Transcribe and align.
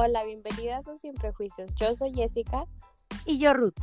Hola, 0.00 0.22
bienvenidas 0.22 0.86
a 0.86 0.96
Sin 0.96 1.12
Prejuicios. 1.14 1.74
Yo 1.74 1.92
soy 1.96 2.14
Jessica. 2.14 2.66
Y 3.26 3.40
yo, 3.40 3.52
Ruth. 3.52 3.74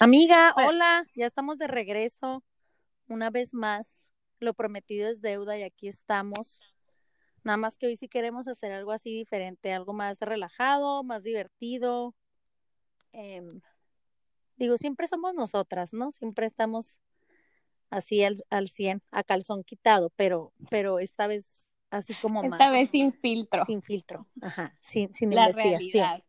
Amiga, 0.00 0.52
hola, 0.56 1.06
ya 1.14 1.26
estamos 1.26 1.56
de 1.58 1.68
regreso 1.68 2.42
una 3.06 3.30
vez 3.30 3.54
más. 3.54 4.10
Lo 4.40 4.54
prometido 4.54 5.08
es 5.08 5.20
deuda 5.20 5.56
y 5.56 5.62
aquí 5.62 5.86
estamos. 5.86 6.74
Nada 7.44 7.58
más 7.58 7.76
que 7.76 7.86
hoy 7.86 7.96
sí 7.96 8.08
queremos 8.08 8.48
hacer 8.48 8.72
algo 8.72 8.90
así 8.90 9.16
diferente, 9.16 9.72
algo 9.72 9.92
más 9.92 10.18
relajado, 10.18 11.04
más 11.04 11.22
divertido. 11.22 12.16
Em, 13.12 13.60
digo, 14.56 14.78
siempre 14.78 15.06
somos 15.06 15.32
nosotras, 15.34 15.92
¿no? 15.92 16.10
Siempre 16.10 16.46
estamos 16.46 16.98
así 17.88 18.24
al, 18.24 18.42
al 18.50 18.68
100, 18.68 19.00
a 19.12 19.22
calzón 19.22 19.62
quitado, 19.62 20.10
pero, 20.16 20.52
pero 20.70 20.98
esta 20.98 21.28
vez 21.28 21.69
así 21.90 22.14
como 22.22 22.42
Esta 22.42 22.56
más. 22.58 22.72
vez 22.72 22.90
sin 22.90 23.12
filtro. 23.12 23.64
Sin 23.64 23.82
filtro, 23.82 24.26
ajá, 24.40 24.74
sin, 24.82 25.12
sin 25.14 25.34
la 25.34 25.46
investigación. 25.50 26.02
realidad, 26.04 26.24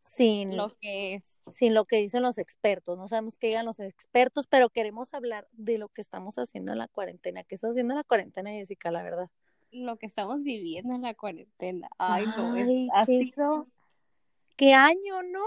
Sin 0.00 0.56
lo 0.56 0.76
que 0.80 1.14
es. 1.14 1.40
sin 1.52 1.74
lo 1.74 1.84
que 1.84 1.96
dicen 1.96 2.22
los 2.22 2.38
expertos. 2.38 2.96
No 2.98 3.08
sabemos 3.08 3.36
qué 3.38 3.48
digan 3.48 3.66
los 3.66 3.78
expertos, 3.80 4.46
pero 4.46 4.70
queremos 4.70 5.14
hablar 5.14 5.46
de 5.52 5.78
lo 5.78 5.88
que 5.88 6.00
estamos 6.00 6.36
haciendo 6.38 6.72
en 6.72 6.78
la 6.78 6.88
cuarentena. 6.88 7.44
¿Qué 7.44 7.54
está 7.54 7.68
haciendo 7.68 7.94
en 7.94 7.98
la 7.98 8.04
cuarentena, 8.04 8.50
Jessica? 8.50 8.90
La 8.90 9.02
verdad. 9.02 9.30
Lo 9.70 9.96
que 9.96 10.06
estamos 10.06 10.42
viviendo 10.44 10.94
en 10.94 11.02
la 11.02 11.14
cuarentena. 11.14 11.88
Ay, 11.98 12.26
no, 12.36 12.56
es- 12.56 12.66
Ay, 12.66 12.88
ha 12.94 13.04
qué- 13.06 13.18
sido- 13.34 13.66
¿Qué 14.56 14.72
año, 14.74 15.22
no? 15.22 15.44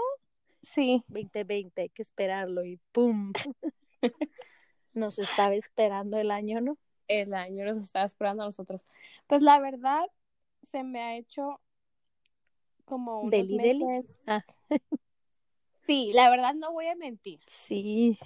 Sí, 0.62 1.02
2020, 1.08 1.82
hay 1.82 1.88
que 1.90 2.02
esperarlo 2.02 2.64
y 2.64 2.78
¡pum! 2.92 3.32
Nos 4.94 5.18
estaba 5.18 5.54
esperando 5.54 6.18
el 6.18 6.30
año, 6.30 6.60
¿no? 6.60 6.78
El 7.08 7.34
año 7.34 7.64
nos 7.66 7.84
estaba 7.84 8.04
esperando 8.04 8.42
a 8.42 8.46
nosotros. 8.46 8.86
Pues 9.26 9.42
la 9.42 9.58
verdad, 9.58 10.04
se 10.70 10.82
me 10.84 11.00
ha 11.02 11.16
hecho 11.16 11.60
como 12.84 13.20
unos 13.20 13.30
Deli, 13.30 13.58
deli. 13.58 13.84
meses. 13.84 14.16
Ah. 14.26 14.40
Sí, 15.84 16.12
la 16.14 16.30
verdad 16.30 16.54
no 16.54 16.72
voy 16.72 16.86
a 16.86 16.94
mentir. 16.94 17.40
Sí. 17.48 18.16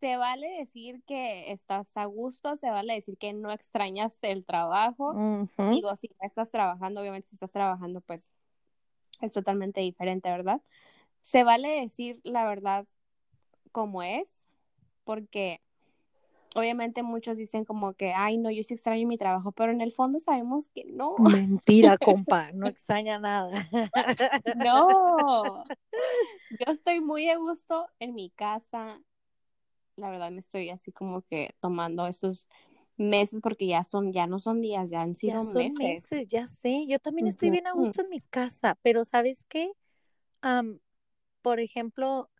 Se 0.00 0.16
vale 0.16 0.48
decir 0.58 1.00
que 1.06 1.52
estás 1.52 1.96
a 1.96 2.06
gusto, 2.06 2.56
se 2.56 2.68
vale 2.70 2.94
decir 2.94 3.16
que 3.16 3.32
no 3.32 3.52
extrañas 3.52 4.18
el 4.22 4.44
trabajo. 4.44 5.14
Digo, 5.70 5.96
si 5.96 6.10
estás 6.20 6.50
trabajando, 6.50 7.00
obviamente 7.00 7.28
si 7.28 7.36
estás 7.36 7.52
trabajando, 7.52 8.00
pues 8.00 8.32
es 9.20 9.30
totalmente 9.30 9.80
diferente, 9.80 10.28
¿verdad? 10.28 10.60
Se 11.22 11.44
vale 11.44 11.68
decir 11.80 12.20
la 12.24 12.44
verdad 12.48 12.84
como 13.70 14.02
es, 14.02 14.44
porque 15.04 15.60
obviamente 16.54 17.02
muchos 17.02 17.36
dicen 17.36 17.64
como 17.64 17.94
que, 17.94 18.12
ay, 18.14 18.38
no, 18.38 18.50
yo 18.50 18.62
sí 18.64 18.74
extraño 18.74 19.06
mi 19.08 19.18
trabajo, 19.18 19.52
pero 19.52 19.72
en 19.72 19.80
el 19.80 19.92
fondo 19.92 20.18
sabemos 20.20 20.68
que 20.74 20.84
no, 20.84 21.16
Mentira, 21.18 21.98
compa, 21.98 22.52
no 22.52 22.66
extraña 22.68 23.18
nada. 23.18 23.68
no. 24.54 25.64
Yo 26.50 26.72
estoy 26.72 27.00
muy 27.00 27.28
a 27.30 27.36
gusto 27.38 27.86
en 27.98 28.14
mi 28.14 28.30
casa. 28.30 29.00
La 29.96 30.10
verdad 30.10 30.30
me 30.30 30.40
estoy 30.40 30.70
así 30.70 30.92
como 30.92 31.22
que 31.22 31.54
tomando 31.60 32.06
esos 32.06 32.48
meses 32.96 33.40
porque 33.42 33.66
ya 33.66 33.84
son, 33.84 34.12
ya 34.12 34.26
no 34.26 34.38
son 34.38 34.60
días, 34.60 34.90
ya 34.90 35.02
han 35.02 35.14
Ya 35.24 35.40
sido 35.40 35.40
son 35.40 35.54
meses. 35.54 35.78
meses, 35.78 36.28
ya 36.28 36.46
sé. 36.46 36.86
Yo 36.88 36.98
también 36.98 37.26
estoy 37.26 37.50
bien 37.50 37.66
a 37.66 37.72
Ujú. 37.72 37.86
gusto 37.88 38.02
en 38.02 38.08
mi 38.10 38.20
casa, 38.20 38.78
pero 38.82 39.04
¿sabes 39.04 39.44
qué? 39.48 39.70
Am, 40.42 40.80
por 41.42 41.60
ejemplo, 41.60 42.30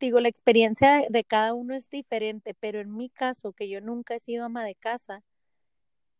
digo, 0.00 0.20
la 0.20 0.28
experiencia 0.28 1.04
de 1.08 1.24
cada 1.24 1.54
uno 1.54 1.74
es 1.74 1.88
diferente, 1.90 2.54
pero 2.54 2.80
en 2.80 2.96
mi 2.96 3.08
caso, 3.08 3.52
que 3.52 3.68
yo 3.68 3.80
nunca 3.80 4.14
he 4.14 4.18
sido 4.20 4.44
ama 4.44 4.64
de 4.64 4.74
casa, 4.74 5.22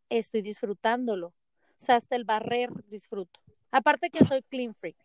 estoy 0.09 0.41
disfrutándolo. 0.41 1.33
O 1.81 1.85
sea, 1.85 1.95
hasta 1.95 2.15
el 2.15 2.23
barrer 2.23 2.69
disfruto. 2.87 3.39
Aparte 3.71 4.09
que 4.09 4.23
soy 4.23 4.41
clean 4.43 4.73
freak, 4.73 4.97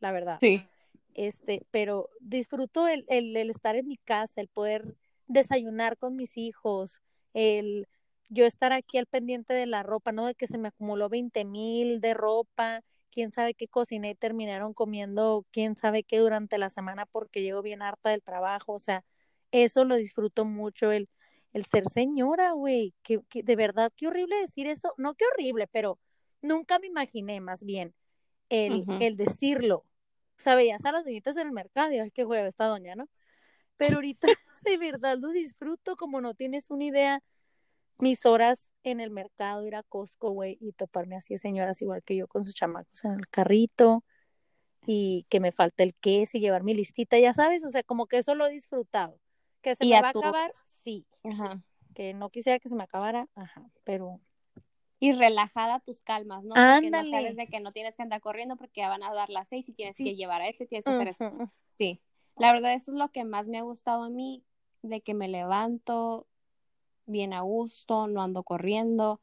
la 0.00 0.12
verdad. 0.12 0.38
Sí. 0.40 0.66
Este, 1.14 1.62
pero 1.70 2.10
disfruto 2.20 2.86
el, 2.86 3.04
el, 3.08 3.36
el 3.36 3.50
estar 3.50 3.76
en 3.76 3.88
mi 3.88 3.96
casa, 3.96 4.40
el 4.40 4.48
poder 4.48 4.94
desayunar 5.26 5.96
con 5.96 6.16
mis 6.16 6.36
hijos, 6.36 7.00
el 7.34 7.88
yo 8.28 8.44
estar 8.44 8.72
aquí 8.72 8.98
al 8.98 9.06
pendiente 9.06 9.54
de 9.54 9.66
la 9.66 9.82
ropa, 9.82 10.12
no 10.12 10.26
de 10.26 10.34
que 10.34 10.46
se 10.46 10.58
me 10.58 10.68
acumuló 10.68 11.08
20 11.08 11.44
mil 11.44 12.00
de 12.00 12.14
ropa, 12.14 12.82
quién 13.10 13.32
sabe 13.32 13.54
qué 13.54 13.68
cociné 13.68 14.10
y 14.10 14.14
terminaron 14.14 14.74
comiendo, 14.74 15.46
quién 15.50 15.76
sabe 15.76 16.04
qué 16.04 16.18
durante 16.18 16.58
la 16.58 16.70
semana 16.70 17.06
porque 17.06 17.42
llego 17.42 17.62
bien 17.62 17.82
harta 17.82 18.10
del 18.10 18.22
trabajo, 18.22 18.74
o 18.74 18.78
sea, 18.78 19.04
eso 19.52 19.84
lo 19.84 19.96
disfruto 19.96 20.44
mucho, 20.44 20.92
el, 20.92 21.08
el 21.52 21.64
ser 21.66 21.88
señora, 21.88 22.52
güey, 22.52 22.94
que, 23.02 23.20
que 23.28 23.42
de 23.42 23.56
verdad, 23.56 23.92
qué 23.96 24.08
horrible 24.08 24.36
decir 24.36 24.66
eso, 24.66 24.94
no 24.98 25.14
qué 25.14 25.24
horrible, 25.32 25.66
pero 25.68 25.98
nunca 26.42 26.78
me 26.78 26.86
imaginé 26.86 27.40
más 27.40 27.64
bien 27.64 27.94
el, 28.48 28.84
el 29.00 29.16
decirlo. 29.16 29.84
O 30.38 30.40
sea, 30.40 30.54
veías 30.54 30.84
a 30.84 30.92
las 30.92 31.04
doñitas 31.04 31.36
en 31.36 31.48
el 31.48 31.52
mercado 31.52 31.92
y 31.92 31.98
ay, 31.98 32.10
qué 32.12 32.24
hueva 32.24 32.46
esta 32.46 32.66
doña, 32.66 32.94
¿no? 32.94 33.08
Pero 33.76 33.96
ahorita 33.96 34.28
de 34.64 34.78
verdad 34.78 35.18
lo 35.18 35.30
disfruto 35.30 35.96
como 35.96 36.20
no 36.20 36.34
tienes 36.34 36.70
una 36.70 36.84
idea. 36.84 37.22
Mis 37.98 38.24
horas 38.24 38.67
en 38.84 39.00
el 39.00 39.10
mercado, 39.10 39.66
ir 39.66 39.74
a 39.76 39.82
Costco, 39.82 40.30
güey, 40.30 40.56
y 40.60 40.72
toparme 40.72 41.16
así 41.16 41.36
señoras 41.38 41.82
igual 41.82 42.02
que 42.02 42.16
yo 42.16 42.26
con 42.28 42.44
sus 42.44 42.54
chamacos 42.54 43.04
en 43.04 43.12
el 43.12 43.28
carrito 43.28 44.04
y 44.86 45.26
que 45.28 45.40
me 45.40 45.52
falta 45.52 45.82
el 45.82 45.94
queso 45.94 46.38
y 46.38 46.40
llevar 46.40 46.62
mi 46.62 46.74
listita, 46.74 47.18
ya 47.18 47.34
sabes, 47.34 47.64
o 47.64 47.68
sea, 47.68 47.82
como 47.82 48.06
que 48.06 48.18
eso 48.18 48.34
lo 48.34 48.46
he 48.46 48.50
disfrutado. 48.52 49.18
Que 49.60 49.74
se 49.74 49.84
me 49.84 49.96
a 49.96 50.02
va 50.02 50.08
a 50.10 50.12
tu- 50.12 50.20
acabar, 50.20 50.52
sí, 50.84 51.04
Ajá. 51.24 51.62
que 51.94 52.14
no 52.14 52.30
quisiera 52.30 52.58
que 52.58 52.68
se 52.68 52.76
me 52.76 52.84
acabara, 52.84 53.28
ajá, 53.34 53.62
pero 53.84 54.20
Y 55.00 55.12
relajada 55.12 55.78
tus 55.80 56.02
calmas, 56.02 56.42
¿no? 56.42 56.54
Porque 56.54 56.90
no 56.90 56.98
Ándale. 56.98 57.10
sabes 57.10 57.36
de 57.36 57.46
que 57.46 57.60
no 57.60 57.72
tienes 57.72 57.94
que 57.94 58.02
andar 58.02 58.20
corriendo 58.20 58.56
porque 58.56 58.80
ya 58.80 58.88
van 58.88 59.02
a 59.04 59.12
dar 59.14 59.28
las 59.30 59.46
seis 59.48 59.68
y 59.68 59.72
tienes 59.72 59.94
Sí. 59.96 60.02
que 60.04 60.16
llevar 60.16 60.40
a 60.42 60.48
ese, 60.48 60.66
tienes 60.66 60.84
que 60.84 60.90
hacer 60.90 61.06
eso. 61.08 61.30
Sí. 61.76 62.00
La 62.36 62.52
verdad, 62.52 62.72
eso 62.74 62.90
es 62.92 62.98
lo 62.98 63.08
que 63.12 63.22
más 63.24 63.46
me 63.48 63.58
ha 63.58 63.62
gustado 63.62 64.02
a 64.04 64.08
mí, 64.10 64.42
de 64.82 65.00
que 65.00 65.14
me 65.14 65.28
levanto 65.28 66.26
bien 67.08 67.32
a 67.32 67.40
gusto, 67.40 68.06
no 68.06 68.22
ando 68.22 68.42
corriendo. 68.44 69.20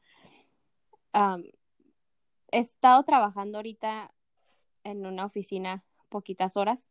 He 2.52 2.58
estado 2.58 3.02
trabajando 3.02 3.58
ahorita 3.58 4.12
en 4.84 5.06
una 5.06 5.24
oficina 5.24 5.84
poquitas 6.08 6.56
horas, 6.56 6.88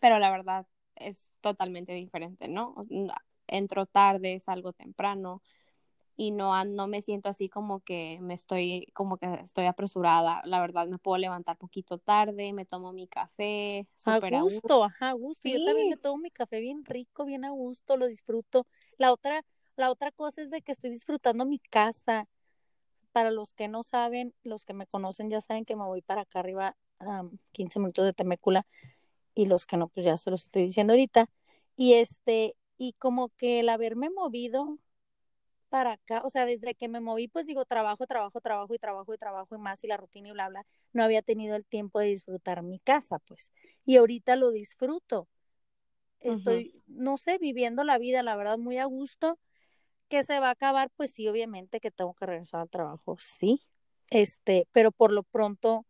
pero 0.00 0.18
la 0.18 0.30
verdad 0.30 0.66
es 0.96 1.30
totalmente 1.40 1.92
diferente, 1.92 2.48
¿no? 2.48 2.74
Entro 3.46 3.86
tarde, 3.86 4.40
salgo 4.40 4.72
temprano 4.72 5.42
y 6.16 6.30
no, 6.30 6.64
no 6.64 6.86
me 6.86 7.02
siento 7.02 7.28
así 7.28 7.48
como 7.48 7.80
que 7.80 8.18
me 8.20 8.34
estoy, 8.34 8.86
como 8.94 9.16
que 9.16 9.26
estoy 9.42 9.66
apresurada. 9.66 10.42
La 10.44 10.60
verdad, 10.60 10.86
me 10.86 10.98
puedo 10.98 11.18
levantar 11.18 11.56
poquito 11.56 11.98
tarde, 11.98 12.52
me 12.52 12.64
tomo 12.64 12.92
mi 12.92 13.08
café, 13.08 13.88
A 14.06 14.16
súper 14.16 14.34
a 14.36 14.42
gusto. 14.42 14.68
gusto, 14.68 14.84
ajá, 14.84 15.10
a 15.10 15.12
gusto. 15.14 15.48
Yo 15.48 15.64
también 15.64 15.88
me 15.88 15.96
tomo 15.96 16.18
mi 16.18 16.30
café 16.30 16.60
bien 16.60 16.84
rico, 16.84 17.24
bien 17.24 17.44
a 17.44 17.50
gusto, 17.50 17.96
lo 17.96 18.06
disfruto. 18.06 18.66
La 18.98 19.12
otra, 19.12 19.44
la 19.76 19.90
otra 19.90 20.12
cosa 20.12 20.42
es 20.42 20.50
de 20.50 20.62
que 20.62 20.72
estoy 20.72 20.90
disfrutando 20.90 21.44
mi 21.44 21.58
casa. 21.58 22.28
Para 23.12 23.30
los 23.30 23.52
que 23.52 23.68
no 23.68 23.84
saben, 23.84 24.34
los 24.42 24.64
que 24.64 24.74
me 24.74 24.86
conocen 24.86 25.30
ya 25.30 25.40
saben 25.40 25.64
que 25.64 25.76
me 25.76 25.84
voy 25.84 26.02
para 26.02 26.22
acá 26.22 26.40
arriba, 26.40 26.76
am, 26.98 27.38
15 27.52 27.78
minutos 27.78 28.04
de 28.04 28.12
Temécula, 28.12 28.66
y 29.34 29.46
los 29.46 29.66
que 29.66 29.76
no, 29.76 29.88
pues 29.88 30.04
ya 30.06 30.16
se 30.16 30.30
los 30.30 30.44
estoy 30.44 30.62
diciendo 30.64 30.94
ahorita. 30.94 31.30
Y 31.76 31.94
este, 31.94 32.56
y 32.76 32.94
como 32.94 33.28
que 33.36 33.60
el 33.60 33.68
haberme 33.68 34.10
movido 34.10 34.78
para 35.68 35.92
acá, 35.92 36.22
o 36.24 36.30
sea, 36.30 36.46
desde 36.46 36.74
que 36.74 36.88
me 36.88 37.00
moví, 37.00 37.28
pues 37.28 37.46
digo, 37.46 37.64
trabajo, 37.64 38.06
trabajo, 38.06 38.40
trabajo 38.40 38.74
y 38.74 38.78
trabajo 38.78 39.14
y 39.14 39.18
trabajo 39.18 39.56
y 39.56 39.58
más 39.58 39.82
y 39.82 39.88
la 39.88 39.96
rutina 39.96 40.28
y 40.28 40.32
bla, 40.32 40.48
bla, 40.48 40.66
no 40.92 41.02
había 41.02 41.22
tenido 41.22 41.56
el 41.56 41.64
tiempo 41.66 41.98
de 41.98 42.06
disfrutar 42.06 42.62
mi 42.62 42.78
casa, 42.78 43.18
pues. 43.20 43.50
Y 43.84 43.96
ahorita 43.96 44.36
lo 44.36 44.50
disfruto. 44.52 45.28
Estoy, 46.20 46.82
no 46.86 47.16
sé, 47.16 47.38
viviendo 47.38 47.84
la 47.84 47.98
vida, 47.98 48.22
la 48.22 48.36
verdad, 48.36 48.56
muy 48.58 48.78
a 48.78 48.84
gusto. 48.86 49.38
Que 50.14 50.22
se 50.22 50.38
va 50.38 50.46
a 50.46 50.52
acabar, 50.52 50.90
pues 50.94 51.10
sí, 51.10 51.26
obviamente 51.26 51.80
que 51.80 51.90
tengo 51.90 52.14
que 52.14 52.24
regresar 52.24 52.60
al 52.60 52.70
trabajo, 52.70 53.16
sí. 53.18 53.60
Este, 54.10 54.68
pero 54.70 54.92
por 54.92 55.10
lo 55.10 55.24
pronto 55.24 55.86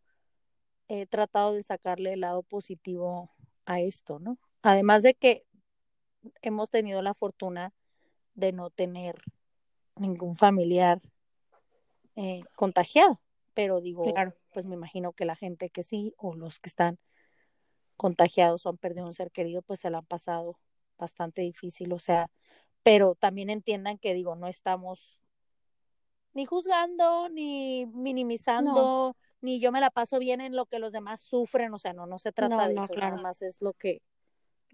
he 0.88 1.04
tratado 1.06 1.52
de 1.52 1.62
sacarle 1.62 2.14
el 2.14 2.20
lado 2.20 2.42
positivo 2.42 3.30
a 3.66 3.82
esto, 3.82 4.20
¿no? 4.20 4.38
Además 4.62 5.02
de 5.02 5.12
que 5.12 5.44
hemos 6.40 6.70
tenido 6.70 7.02
la 7.02 7.12
fortuna 7.12 7.74
de 8.32 8.52
no 8.52 8.70
tener 8.70 9.20
ningún 9.96 10.36
familiar 10.38 11.02
eh, 12.16 12.40
contagiado, 12.56 13.20
pero 13.52 13.82
digo, 13.82 14.04
Claro. 14.04 14.34
pues 14.54 14.64
me 14.64 14.74
imagino 14.74 15.12
que 15.12 15.26
la 15.26 15.36
gente 15.36 15.68
que 15.68 15.82
sí 15.82 16.14
o 16.16 16.34
los 16.34 16.60
que 16.60 16.70
están 16.70 16.98
contagiados 17.98 18.64
o 18.64 18.70
han 18.70 18.78
perdido 18.78 19.04
un 19.04 19.12
ser 19.12 19.30
querido, 19.30 19.60
pues 19.60 19.80
se 19.80 19.90
la 19.90 19.98
han 19.98 20.06
pasado 20.06 20.58
bastante 20.96 21.42
difícil, 21.42 21.92
o 21.92 21.98
sea, 21.98 22.30
pero 22.84 23.16
también 23.16 23.50
entiendan 23.50 23.98
que 23.98 24.14
digo, 24.14 24.36
no 24.36 24.46
estamos 24.46 25.20
ni 26.34 26.46
juzgando, 26.46 27.28
ni 27.30 27.86
minimizando, 27.86 29.16
ni 29.40 29.60
yo 29.60 29.72
me 29.72 29.80
la 29.80 29.90
paso 29.90 30.18
bien 30.18 30.40
en 30.40 30.54
lo 30.54 30.66
que 30.66 30.78
los 30.78 30.92
demás 30.92 31.20
sufren, 31.20 31.72
o 31.74 31.78
sea, 31.78 31.92
no, 31.92 32.06
no 32.06 32.18
se 32.18 32.32
trata 32.32 32.56
No, 32.56 32.68
de 32.68 32.74
no, 32.74 32.84
eso, 32.84 32.94
claro. 32.94 33.16
nada 33.16 33.22
más 33.22 33.42
es 33.42 33.60
lo 33.60 33.72
que 33.72 34.00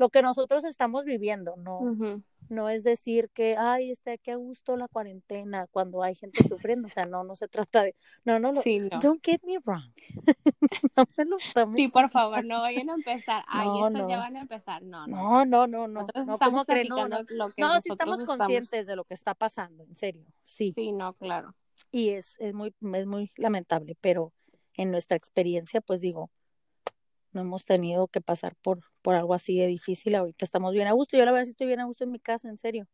lo 0.01 0.09
que 0.09 0.23
nosotros 0.23 0.65
estamos 0.65 1.05
viviendo, 1.05 1.57
no, 1.57 1.79
Ujú. 1.81 2.23
no 2.49 2.71
es 2.71 2.83
decir 2.85 3.29
que, 3.35 3.55
ay, 3.59 3.91
está 3.91 4.13
aquí 4.13 4.31
a 4.31 4.37
gusto 4.37 4.75
la 4.79 4.89
cuarentena 4.89 5.67
cuando 5.71 6.03
hay 6.03 6.15
gente 6.15 6.43
sufriendo, 6.43 6.87
o 6.89 6.91
sea, 6.91 7.05
no, 7.05 7.23
no 7.23 7.37
se 7.37 7.49
trata 7.49 7.83
de, 7.83 7.95
no, 8.25 8.39
no, 8.41 8.51
lo, 8.51 8.63
Sí, 8.63 8.79
no. 8.79 8.99
don't 8.99 9.23
get 9.23 9.43
me 9.45 9.59
wrong, 9.59 9.93
no 10.97 11.05
me 11.19 11.25
lo 11.27 11.37
estamos, 11.37 11.77
Sí, 11.77 11.89
por 11.89 12.09
favor, 12.09 12.43
no 12.47 12.63
vayan 12.63 12.89
a 12.89 12.95
empezar. 12.95 13.45
Ay, 13.47 13.69
No, 13.69 13.89
estos 13.89 14.09
ya 14.09 14.17
no. 14.17 14.23
van 14.23 14.37
a 14.37 14.41
empezar. 14.41 14.83
No, 14.83 15.07
no. 15.07 15.45
no, 15.45 15.45
no, 15.45 15.67
no, 15.67 15.87
no, 15.87 16.01
Nosotros 16.01 16.27
no, 16.27 16.33
estamos. 16.33 16.61
No, 16.61 16.65
platicando 16.65 17.09
no, 17.09 17.25
lo 17.29 17.51
que 17.51 17.61
no, 17.63 17.81
sí 17.83 17.89
estamos 17.91 18.25
conscientes 18.25 18.87
de 18.87 18.97
lo 18.97 19.05
que 19.05 19.13
está 19.15 19.35
pasando, 19.35 19.85
en 19.85 19.95
serio, 19.97 20.25
sí, 20.43 20.73
Sí, 20.75 20.93
no, 20.93 21.13
claro. 21.13 21.55
y 21.93 22.09
es, 22.11 22.37
es 22.39 22.55
muy, 22.55 22.75
es 22.95 23.07
muy 23.07 23.31
lamentable, 23.37 23.99
pero 24.01 24.33
en 24.75 24.91
nuestra 24.91 25.19
experiencia, 25.19 25.83
pues 25.83 26.01
digo, 26.01 26.31
no 27.33 27.41
hemos 27.43 27.65
tenido 27.65 28.09
que 28.09 28.21
pasar 28.21 28.57
por, 28.63 28.81
por 29.03 29.15
algo 29.15 29.35
así 29.35 29.59
de 29.59 29.67
difícil, 29.67 30.15
ahorita. 30.15 30.45
Estamos 30.45 30.73
bien 30.73 30.87
a 30.89 30.93
gusto, 30.93 31.17
yo 31.17 31.25
la 31.25 31.33
verdad 31.33 31.45
sí 31.45 31.51
estoy 31.53 31.67
bien 31.69 31.81
a 31.81 31.85
gusto 31.85 32.05
en 32.05 32.13
mi 32.13 32.19
casa, 32.21 32.49
en 32.49 32.59
serio, 32.59 32.89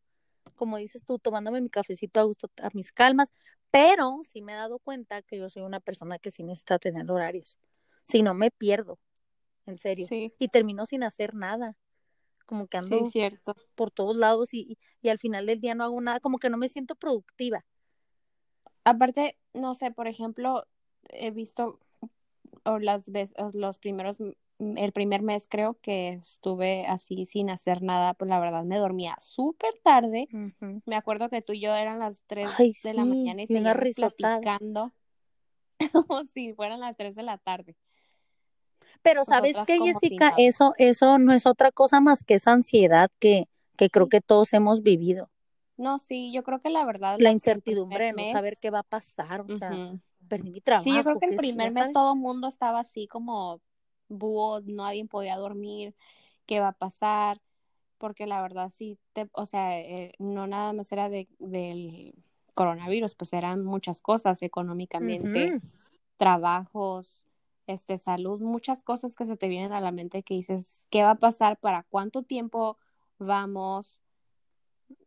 como 0.55 0.77
dices 0.77 1.03
tú, 1.05 1.19
tomándome 1.19 1.61
mi 1.61 1.69
cafecito 1.69 2.19
a 2.19 2.23
gusto, 2.23 2.49
a 2.61 2.69
mis 2.73 2.91
calmas, 2.91 3.31
pero 3.71 4.21
sí 4.31 4.41
me 4.41 4.53
he 4.53 4.55
dado 4.55 4.79
cuenta 4.79 5.21
que 5.21 5.37
yo 5.37 5.49
soy 5.49 5.63
una 5.63 5.79
persona 5.79 6.19
que 6.19 6.31
sí 6.31 6.43
necesita 6.43 6.79
tener 6.79 7.09
horarios, 7.11 7.57
si 8.03 8.21
no 8.23 8.33
me 8.33 8.51
pierdo, 8.51 8.99
en 9.65 9.77
serio, 9.77 10.07
Sí, 10.07 10.33
y 10.39 10.47
termino 10.49 10.85
sin 10.85 11.03
hacer 11.03 11.33
nada, 11.35 11.75
como 12.45 12.67
que 12.67 12.77
ando 12.77 13.03
sí, 13.03 13.09
cierto. 13.11 13.55
por 13.75 13.91
todos 13.91 14.15
lados 14.15 14.53
y, 14.53 14.61
y, 14.61 14.77
y 15.01 15.09
al 15.09 15.19
final 15.19 15.45
del 15.45 15.59
día 15.59 15.75
no 15.75 15.83
hago 15.83 15.99
nada, 16.01 16.19
como 16.19 16.39
que 16.39 16.49
no 16.49 16.57
me 16.57 16.69
siento 16.69 16.95
productiva. 16.95 17.65
Aparte, 18.85 19.37
no 19.53 19.75
sé, 19.75 19.91
por 19.91 20.07
ejemplo, 20.07 20.65
he 21.09 21.31
visto 21.31 21.79
o 22.65 22.79
las 22.79 23.09
veces, 23.09 23.35
los 23.53 23.79
primeros, 23.79 24.17
el 24.59 24.91
primer 24.91 25.21
mes 25.21 25.47
creo 25.49 25.77
que 25.81 26.09
estuve 26.09 26.85
así 26.87 27.25
sin 27.25 27.49
hacer 27.49 27.81
nada, 27.81 28.13
pues 28.13 28.29
la 28.29 28.39
verdad 28.39 28.63
me 28.63 28.77
dormía 28.77 29.15
súper 29.19 29.73
tarde. 29.83 30.27
Me 30.85 30.95
acuerdo 30.95 31.29
que 31.29 31.41
tú 31.41 31.53
y 31.53 31.59
yo 31.59 31.75
eran 31.75 31.99
las 31.99 32.23
3 32.27 32.49
Ay, 32.57 32.73
de 32.83 32.93
la 32.93 33.05
mañana 33.05 33.41
y 33.41 33.47
seguíamos 33.47 33.95
platicando 33.95 34.91
como 36.07 36.23
si 36.25 36.53
fueran 36.53 36.79
las 36.79 36.95
3 36.95 37.15
de 37.15 37.23
la 37.23 37.37
tarde. 37.37 37.75
Pero 39.01 39.23
¿sabes 39.23 39.55
sin 39.65 39.85
Jessica? 39.85 40.33
Eso, 40.37 40.73
eso 40.77 41.17
no 41.17 41.33
es 41.33 41.45
otra 41.45 41.71
cosa 41.71 41.99
más 41.99 42.23
que 42.23 42.35
esa 42.35 42.51
ansiedad 42.51 43.11
que, 43.19 43.47
que 43.75 43.89
creo 43.89 44.09
que 44.09 44.21
todos 44.21 44.53
hemos 44.53 44.81
vivido. 44.81 45.29
No, 45.77 45.99
sí, 45.99 46.31
yo 46.33 46.43
creo 46.43 46.59
que 46.59 46.69
la 46.69 46.83
verdad. 46.85 47.17
La 47.19 47.31
incertidumbre 47.31 48.11
no 48.11 48.25
saber 48.31 48.57
qué 48.59 48.71
va 48.71 48.79
a 48.79 48.83
pasar, 48.83 49.41
o 49.41 49.57
sea. 49.57 49.99
Perdí 50.27 50.51
mi 50.51 50.61
trabajo. 50.61 50.83
Sí, 50.83 50.95
yo 50.95 51.03
creo 51.03 51.19
que 51.19 51.25
el 51.27 51.35
primer 51.35 51.71
mes 51.71 51.91
todo 51.93 52.13
el 52.13 52.19
mundo 52.19 52.47
estaba 52.47 52.79
así 52.79 53.07
como 53.07 53.61
búho, 54.09 54.61
nadie 54.61 55.05
podía 55.05 55.35
dormir, 55.37 55.95
qué 56.45 56.59
va 56.59 56.69
a 56.69 56.73
pasar, 56.73 57.41
porque 57.97 58.25
la 58.27 58.41
verdad 58.41 58.69
sí, 58.69 58.97
te, 59.13 59.27
o 59.33 59.45
sea, 59.45 59.79
eh, 59.79 60.13
no 60.19 60.47
nada 60.47 60.71
más 60.73 60.91
era 60.91 61.09
de, 61.09 61.27
del 61.39 62.13
coronavirus, 62.53 63.15
pues 63.15 63.33
eran 63.33 63.63
muchas 63.65 64.01
cosas 64.01 64.41
económicamente, 64.43 65.51
Ujú. 65.53 65.61
trabajos, 66.17 67.27
este, 67.67 67.99
salud, 67.99 68.39
muchas 68.41 68.81
cosas 68.83 69.15
que 69.15 69.25
se 69.25 69.35
te 69.37 69.47
vienen 69.47 69.73
a 69.73 69.81
la 69.81 69.91
mente 69.91 70.23
que 70.23 70.35
dices, 70.35 70.87
¿qué 70.89 71.03
va 71.03 71.11
a 71.11 71.15
pasar? 71.15 71.57
¿Para 71.57 71.83
cuánto 71.83 72.23
tiempo 72.23 72.77
vamos? 73.19 74.01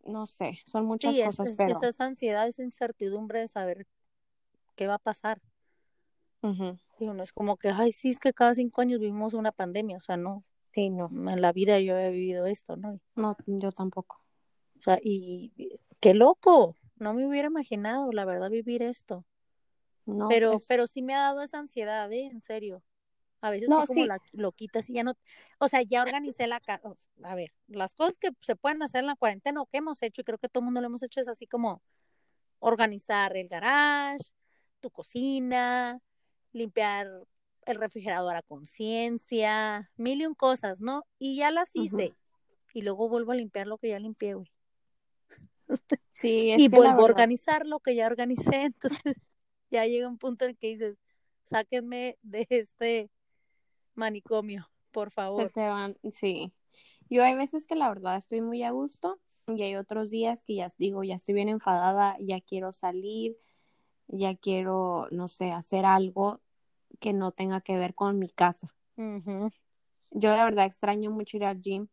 No 0.04 0.26
sé, 0.26 0.58
son 0.66 0.84
muchas 0.84 1.14
Sí, 1.14 1.22
cosas, 1.22 1.48
es- 1.50 1.56
pero... 1.56 1.76
es 1.78 1.82
esa 1.82 2.04
ansiedad, 2.04 2.46
esa 2.46 2.62
incertidumbre 2.62 3.40
de 3.40 3.48
saber 3.48 3.86
qué 4.80 4.86
va 4.86 4.94
a 4.94 4.98
pasar. 4.98 5.42
Ujú. 6.42 6.78
Sí, 6.98 7.04
uno 7.08 7.22
es 7.22 7.32
como 7.32 7.56
que, 7.56 7.68
ay, 7.70 7.92
sí, 7.92 8.10
es 8.10 8.18
que 8.20 8.32
cada 8.32 8.54
cinco 8.54 8.80
años 8.80 9.00
vivimos 9.00 9.34
una 9.34 9.52
pandemia, 9.52 9.96
o 9.96 10.00
sea, 10.00 10.16
no, 10.16 10.44
Sí, 10.72 10.90
no, 10.90 11.08
en 11.10 11.40
la 11.42 11.52
vida 11.52 11.80
yo 11.80 11.96
he 11.98 12.10
vivido 12.10 12.46
esto, 12.46 12.76
¿no? 12.76 13.00
no, 13.16 13.36
yo 13.46 13.72
tampoco. 13.72 14.22
O 14.78 14.82
sea, 14.82 14.98
y 15.02 15.52
y- 15.56 15.80
qué 16.00 16.14
loco, 16.14 16.76
no 16.96 17.14
me 17.14 17.26
hubiera 17.26 17.48
imaginado, 17.48 18.12
la 18.12 18.24
verdad, 18.24 18.50
vivir 18.50 18.82
esto. 18.82 19.24
No, 20.06 20.28
pero, 20.28 20.52
es- 20.56 20.66
pero 20.68 20.86
sí 20.86 21.02
me 21.02 21.14
ha 21.14 21.20
dado 21.20 21.42
esa 21.42 21.58
ansiedad, 21.58 22.10
¿eh? 22.12 22.26
En 22.26 22.40
serio. 22.40 22.82
A 23.42 23.50
veces 23.50 23.68
No, 23.70 23.86
como 23.86 23.94
sí. 23.94 24.06
la 24.06 24.18
loquita, 24.32 24.80
así 24.80 24.92
ya 24.92 25.02
no, 25.02 25.14
o 25.58 25.68
sea, 25.68 25.82
ya 25.82 26.02
organicé 26.02 26.46
la 26.46 26.60
casa, 26.60 26.92
a 27.22 27.34
ver, 27.34 27.52
las 27.68 27.94
cosas 27.94 28.18
que 28.18 28.30
se 28.40 28.54
pueden 28.56 28.82
hacer 28.82 29.00
en 29.00 29.06
la 29.06 29.16
cuarentena 29.16 29.62
o 29.62 29.66
que 29.66 29.78
hemos 29.78 30.02
hecho, 30.02 30.20
y 30.20 30.24
creo 30.24 30.38
que 30.38 30.48
todo 30.50 30.60
el 30.60 30.66
mundo 30.66 30.80
lo 30.82 30.88
hemos 30.88 31.02
hecho, 31.02 31.20
es 31.20 31.28
así 31.28 31.46
como 31.46 31.82
organizar 32.60 33.36
el 33.36 33.48
garage, 33.48 34.24
tu 34.80 34.90
cocina, 34.90 36.00
limpiar 36.52 37.06
el 37.66 37.76
refrigerador 37.76 38.36
a 38.36 38.42
conciencia, 38.42 39.90
mil 39.96 40.20
y 40.20 40.26
un 40.26 40.34
cosas, 40.34 40.80
¿no? 40.80 41.04
Y 41.18 41.36
ya 41.36 41.50
las 41.50 41.70
hice. 41.74 42.14
Y 42.72 42.82
luego 42.82 43.08
vuelvo 43.08 43.32
a 43.32 43.36
limpiar 43.36 43.66
lo 43.66 43.78
que 43.78 43.88
ya 43.88 43.98
limpié, 43.98 44.34
güey. 44.34 44.50
Sí, 46.14 46.50
es 46.50 46.60
y 46.60 46.68
vuelvo 46.68 47.00
a 47.00 47.04
organizar 47.04 47.64
lo 47.64 47.80
que 47.80 47.94
ya 47.94 48.06
organicé. 48.06 48.62
Entonces, 48.74 49.16
ya 49.70 49.86
llega 49.86 50.06
un 50.06 50.18
punto 50.18 50.44
en 50.44 50.50
el 50.50 50.58
que 50.58 50.68
dices, 50.68 50.98
sáquenme 51.44 52.18
de 52.22 52.46
este 52.50 53.10
manicomio, 53.94 54.68
por 54.90 55.08
se 55.08 55.14
favor. 55.14 55.50
te 55.50 55.66
van, 55.66 55.96
sí. 56.10 56.52
Yo 57.08 57.24
hay 57.24 57.34
veces 57.36 57.66
que 57.66 57.74
la 57.74 57.88
verdad 57.88 58.16
estoy 58.16 58.40
muy 58.40 58.62
a 58.62 58.70
gusto 58.70 59.18
y 59.46 59.62
hay 59.62 59.76
otros 59.76 60.10
días 60.10 60.44
que 60.44 60.56
ya 60.56 60.68
digo, 60.78 61.02
ya 61.02 61.14
estoy 61.14 61.34
bien 61.34 61.48
enfadada, 61.48 62.16
ya 62.20 62.40
quiero 62.40 62.72
salir, 62.72 63.36
ya 64.12 64.34
quiero, 64.36 65.08
no 65.10 65.28
sé, 65.28 65.52
hacer 65.52 65.84
algo 65.86 66.40
que 66.98 67.12
no 67.12 67.32
tenga 67.32 67.60
que 67.60 67.76
ver 67.78 67.94
con 67.94 68.18
mi 68.18 68.28
casa. 68.30 68.74
Yo 68.96 70.30
la 70.36 70.44
verdad 70.44 70.66
extraño 70.66 71.10
mucho 71.10 71.36
ir 71.36 71.44
al 71.44 71.60
gym 71.60 71.88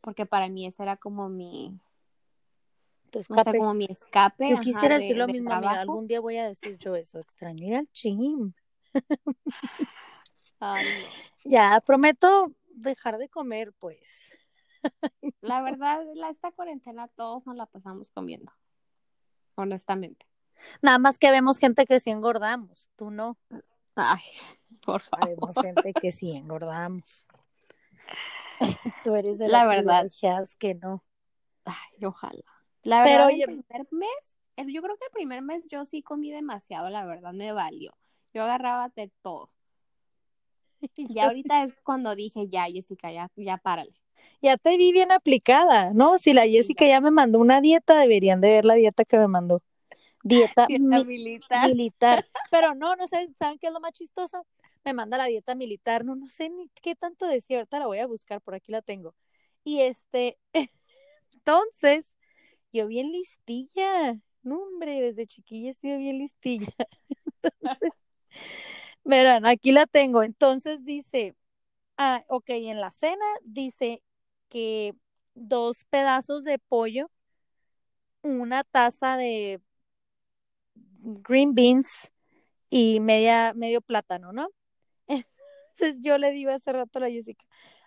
porque 0.00 0.26
para 0.26 0.48
mí 0.48 0.66
ese 0.66 0.82
era 0.82 0.96
como 0.96 1.28
mi, 1.28 1.78
Tu 3.10 3.18
no 3.18 3.22
sé, 3.36 3.40
escape. 3.40 3.58
como 3.58 3.74
mi 3.74 3.86
escape. 3.88 4.48
Yo 4.48 4.54
ajá, 4.54 4.62
quisiera 4.62 4.96
de- 4.96 5.00
decir 5.02 5.16
lo 5.16 5.26
de 5.26 5.32
mismo, 5.34 5.52
amiga. 5.52 5.80
Algún 5.80 6.06
día 6.08 6.20
voy 6.20 6.38
a 6.38 6.48
decir 6.48 6.76
yo 6.78 6.96
eso. 6.96 7.20
Extraño 7.20 7.64
ir 7.64 7.74
al 7.76 7.88
gym. 7.92 8.52
Ay, 10.58 10.92
no. 10.92 11.12
Ya, 11.44 11.80
prometo 11.84 12.52
dejar 12.70 13.18
de 13.18 13.28
comer, 13.28 13.72
pues. 13.78 14.08
La 15.40 15.60
verdad, 15.62 16.04
la, 16.14 16.30
esta 16.30 16.50
cuarentena 16.52 17.06
todos 17.08 17.46
nos 17.46 17.54
la 17.56 17.66
pasamos 17.66 18.10
comiendo, 18.10 18.52
honestamente. 19.54 20.26
Nada 20.80 20.98
más 20.98 21.18
que 21.18 21.30
vemos 21.30 21.58
gente 21.58 21.86
que 21.86 22.00
sí 22.00 22.10
engordamos. 22.10 22.88
Tú 22.96 23.10
no. 23.10 23.36
Ay, 23.94 24.22
por 24.84 25.00
favor. 25.00 25.28
Vemos 25.28 25.54
gente 25.56 25.92
que 25.94 26.10
sí 26.10 26.32
engordamos. 26.32 27.24
Tú 29.04 29.14
eres 29.16 29.38
de 29.38 29.48
La 29.48 29.64
verdad. 29.66 30.06
que 30.58 30.74
no. 30.74 31.02
Ay, 31.64 32.04
ojalá. 32.04 32.42
La 32.82 33.02
Pero, 33.04 33.24
verdad, 33.24 33.26
oye- 33.28 33.44
el 33.44 33.62
primer 33.64 33.88
mes, 33.92 34.36
el- 34.56 34.72
yo 34.72 34.82
creo 34.82 34.96
que 34.96 35.06
el 35.06 35.12
primer 35.12 35.42
mes 35.42 35.64
yo 35.68 35.84
sí 35.84 36.02
comí 36.02 36.30
demasiado, 36.30 36.88
la 36.90 37.04
verdad, 37.04 37.32
me 37.32 37.52
valió. 37.52 37.92
Yo 38.34 38.42
agarraba 38.42 38.88
de 38.94 39.10
todo. 39.22 39.50
Y 40.96 41.18
ahorita 41.20 41.64
es 41.64 41.74
cuando 41.84 42.14
dije, 42.16 42.48
ya, 42.48 42.64
Jessica, 42.66 43.12
ya, 43.12 43.30
ya 43.36 43.56
párale. 43.58 43.92
Ya 44.40 44.56
te 44.56 44.76
vi 44.76 44.92
bien 44.92 45.12
aplicada, 45.12 45.92
¿no? 45.92 46.18
Si 46.18 46.32
la 46.32 46.46
Jessica 46.46 46.86
ya 46.86 47.00
me 47.00 47.10
mandó 47.12 47.38
una 47.38 47.60
dieta, 47.60 47.98
deberían 47.98 48.40
de 48.40 48.50
ver 48.50 48.64
la 48.64 48.74
dieta 48.74 49.04
que 49.04 49.16
me 49.18 49.28
mandó. 49.28 49.62
Dieta, 50.56 50.66
mi- 50.68 51.04
militar. 51.04 51.68
militar. 51.68 52.26
Pero 52.50 52.74
no, 52.74 52.96
no 52.96 53.06
sé, 53.08 53.28
¿saben 53.38 53.58
qué 53.58 53.68
es 53.68 53.72
lo 53.72 53.80
más 53.80 53.92
chistoso? 53.92 54.46
Me 54.84 54.92
manda 54.94 55.16
la 55.18 55.26
dieta 55.26 55.54
militar, 55.54 56.04
no, 56.04 56.16
no 56.16 56.28
sé 56.28 56.50
ni 56.50 56.68
qué 56.82 56.96
tanto 56.96 57.26
decía, 57.26 57.58
ahorita 57.58 57.78
la 57.78 57.86
voy 57.86 57.98
a 57.98 58.06
buscar, 58.06 58.40
por 58.40 58.54
aquí 58.54 58.72
la 58.72 58.82
tengo. 58.82 59.14
Y 59.64 59.82
este, 59.82 60.38
entonces, 61.34 62.06
yo 62.72 62.86
bien 62.88 63.12
listilla, 63.12 64.18
no 64.42 64.62
hombre, 64.62 65.00
desde 65.00 65.26
chiquilla 65.26 65.70
he 65.70 65.74
sido 65.74 65.98
bien 65.98 66.18
listilla. 66.18 66.72
Entonces, 67.60 68.00
verán, 69.04 69.46
aquí 69.46 69.72
la 69.72 69.86
tengo. 69.86 70.22
Entonces 70.22 70.84
dice, 70.84 71.34
ah, 71.98 72.24
ok, 72.28 72.50
en 72.50 72.80
la 72.80 72.90
cena 72.90 73.24
dice 73.44 74.02
que 74.48 74.94
dos 75.34 75.84
pedazos 75.90 76.44
de 76.44 76.58
pollo, 76.58 77.10
una 78.22 78.64
taza 78.64 79.16
de 79.16 79.60
green 81.02 81.54
beans 81.54 81.88
y 82.70 83.00
media, 83.00 83.52
medio 83.54 83.80
plátano, 83.80 84.32
¿no? 84.32 84.48
Entonces 85.08 86.00
yo 86.02 86.18
le 86.18 86.32
digo 86.32 86.50
hace 86.52 86.72
rato 86.72 86.98
a 86.98 87.02
la 87.02 87.10
Jessica, 87.10 87.44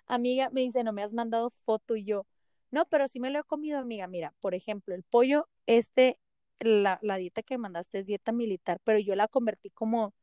amiga, 0.07 0.50
me 0.51 0.62
dice, 0.62 0.84
no 0.84 0.93
me 0.93 1.03
has 1.03 1.13
mandado 1.13 1.50
foto 1.65 1.95
y 1.95 2.05
yo, 2.05 2.25
no, 2.72 2.86
pero 2.88 3.07
sí 3.07 3.19
me 3.19 3.29
lo 3.29 3.39
he 3.39 3.43
comido, 3.43 3.79
amiga. 3.79 4.07
Mira, 4.07 4.34
por 4.41 4.53
ejemplo, 4.55 4.95
el 4.95 5.03
pollo, 5.03 5.48
este, 5.65 6.19
la, 6.60 7.00
la 7.01 7.17
dieta 7.17 7.43
que 7.43 7.57
mandaste 7.57 8.00
es 8.00 8.05
dieta 8.05 8.31
militar, 8.31 8.79
pero 8.84 9.00
yo 9.00 9.15
la 9.15 9.27
convertí 9.27 9.69
como 9.69 10.13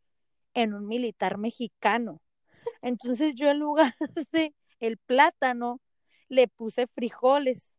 en 0.54 0.75
un 0.75 0.87
militar 0.88 1.38
mexicano. 1.38 2.20
Entonces 2.82 3.34
yo 3.37 3.49
en 3.50 3.58
lugar 3.61 3.94
de 4.32 4.54
el 4.80 4.99
plátano 4.99 5.80
le 6.28 6.49
puse 6.49 6.87
frijoles 6.88 7.70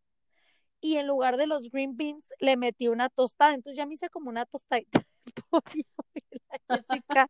y 0.83 0.97
en 0.97 1.07
lugar 1.07 1.37
de 1.37 1.47
los 1.47 1.69
green 1.69 1.95
beans 1.95 2.25
le 2.39 2.57
metí 2.57 2.89
una 2.89 3.07
tostada. 3.07 3.53
Entonces 3.53 3.77
ya 3.77 3.85
me 3.85 3.93
hice 3.93 4.09
como 4.09 4.29
una 4.29 4.45
tostadita 4.45 4.99
de 5.25 5.31
pollo. 5.49 5.63
Y 6.31 6.37
la 6.49 6.59
Jessica, 6.69 7.27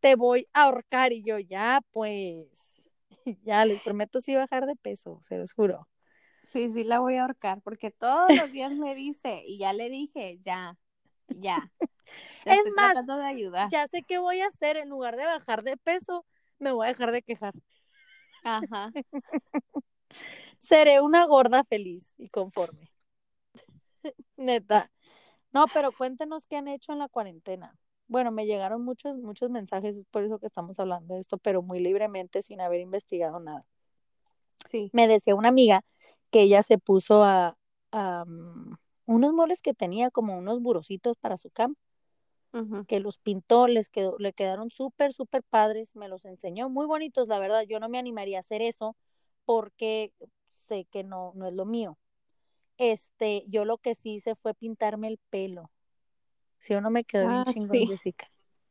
te 0.00 0.16
voy 0.16 0.48
a 0.52 0.62
ahorcar 0.62 1.12
y 1.12 1.22
yo 1.22 1.38
ya, 1.38 1.80
pues. 1.92 2.48
ya, 3.44 3.64
les 3.64 3.80
prometo 3.80 4.20
sí 4.20 4.34
bajar 4.34 4.66
de 4.66 4.74
peso, 4.74 5.20
se 5.22 5.38
los 5.38 5.52
juro. 5.52 5.88
Sí, 6.52 6.70
sí 6.72 6.82
la 6.82 6.98
voy 6.98 7.16
a 7.16 7.22
ahorcar 7.22 7.60
porque 7.62 7.90
todos 7.92 8.34
los 8.36 8.50
días 8.50 8.72
me 8.72 8.94
dice 8.96 9.44
y 9.46 9.58
ya 9.58 9.72
le 9.72 9.90
dije, 9.90 10.38
ya, 10.40 10.76
ya. 11.28 11.70
Te 12.44 12.50
Es 12.52 12.56
estoy 12.58 12.72
más, 12.72 12.92
tratando 12.92 13.16
de 13.18 13.26
ayudar. 13.26 13.70
Ya 13.70 13.86
sé 13.86 14.02
qué 14.02 14.18
voy 14.18 14.40
a 14.40 14.46
hacer, 14.48 14.76
en 14.76 14.88
lugar 14.88 15.16
de 15.16 15.24
bajar 15.24 15.62
de 15.62 15.76
peso, 15.76 16.24
me 16.58 16.72
voy 16.72 16.86
a 16.86 16.88
dejar 16.88 17.12
de 17.12 17.22
quejar. 17.22 17.54
Ajá. 18.42 18.90
Seré 20.68 21.00
una 21.00 21.26
gorda 21.26 21.64
feliz 21.64 22.12
y 22.18 22.28
conforme. 22.28 22.90
Neta. 24.36 24.90
No, 25.52 25.66
pero 25.72 25.92
cuéntenos 25.92 26.44
qué 26.46 26.56
han 26.56 26.68
hecho 26.68 26.92
en 26.92 26.98
la 26.98 27.08
cuarentena. 27.08 27.74
Bueno, 28.06 28.30
me 28.32 28.46
llegaron 28.46 28.84
muchos, 28.84 29.16
muchos 29.16 29.50
mensajes, 29.50 29.96
es 29.96 30.06
por 30.06 30.24
eso 30.24 30.38
que 30.38 30.46
estamos 30.46 30.78
hablando 30.78 31.14
de 31.14 31.20
esto, 31.20 31.38
pero 31.38 31.62
muy 31.62 31.78
libremente, 31.78 32.42
sin 32.42 32.60
haber 32.60 32.80
investigado 32.80 33.40
nada. 33.40 33.64
Sí. 34.70 34.90
Me 34.92 35.08
decía 35.08 35.34
una 35.34 35.48
amiga 35.48 35.84
que 36.30 36.42
ella 36.42 36.62
se 36.62 36.78
puso 36.78 37.24
a, 37.24 37.56
a, 37.92 38.24
um, 38.26 38.76
unos 39.06 39.32
muebles 39.32 39.62
que 39.62 39.72
tenía 39.74 40.10
como 40.10 40.36
unos 40.36 40.60
burocitos 40.60 41.16
para 41.18 41.36
su 41.36 41.50
Ujú. 42.52 42.84
que 42.86 43.00
los 43.00 43.18
pintó, 43.18 43.68
les 43.68 43.88
quedó, 43.90 44.16
le 44.18 44.32
quedaron 44.32 44.70
súper, 44.70 45.12
súper 45.12 45.42
padres, 45.42 45.94
me 45.96 46.08
los 46.08 46.24
enseñó, 46.24 46.68
muy 46.68 46.86
bonitos, 46.86 47.28
la 47.28 47.38
verdad. 47.38 47.62
Yo 47.68 47.78
no 47.80 47.88
me 47.88 47.98
animaría 47.98 48.38
a 48.38 48.40
hacer 48.40 48.62
eso 48.62 48.96
porque 49.44 50.12
sé 50.68 50.86
que 50.90 51.02
no, 51.02 51.32
no 51.34 51.48
es 51.48 51.54
lo 51.54 51.64
mío. 51.64 51.98
Este, 52.76 53.44
yo 53.48 53.64
lo 53.64 53.78
que 53.78 53.94
sí 53.94 54.14
hice 54.14 54.34
fue 54.36 54.54
pintarme 54.54 55.08
el 55.08 55.18
pelo. 55.30 55.70
Si 56.58 56.74
o 56.74 56.80
no 56.80 56.90
me 56.90 57.04
quedó 57.04 57.28
bien 57.28 57.42
Ah, 57.44 57.52
chingón, 57.52 57.78
sí. 57.78 57.86
Jessica. 57.86 58.30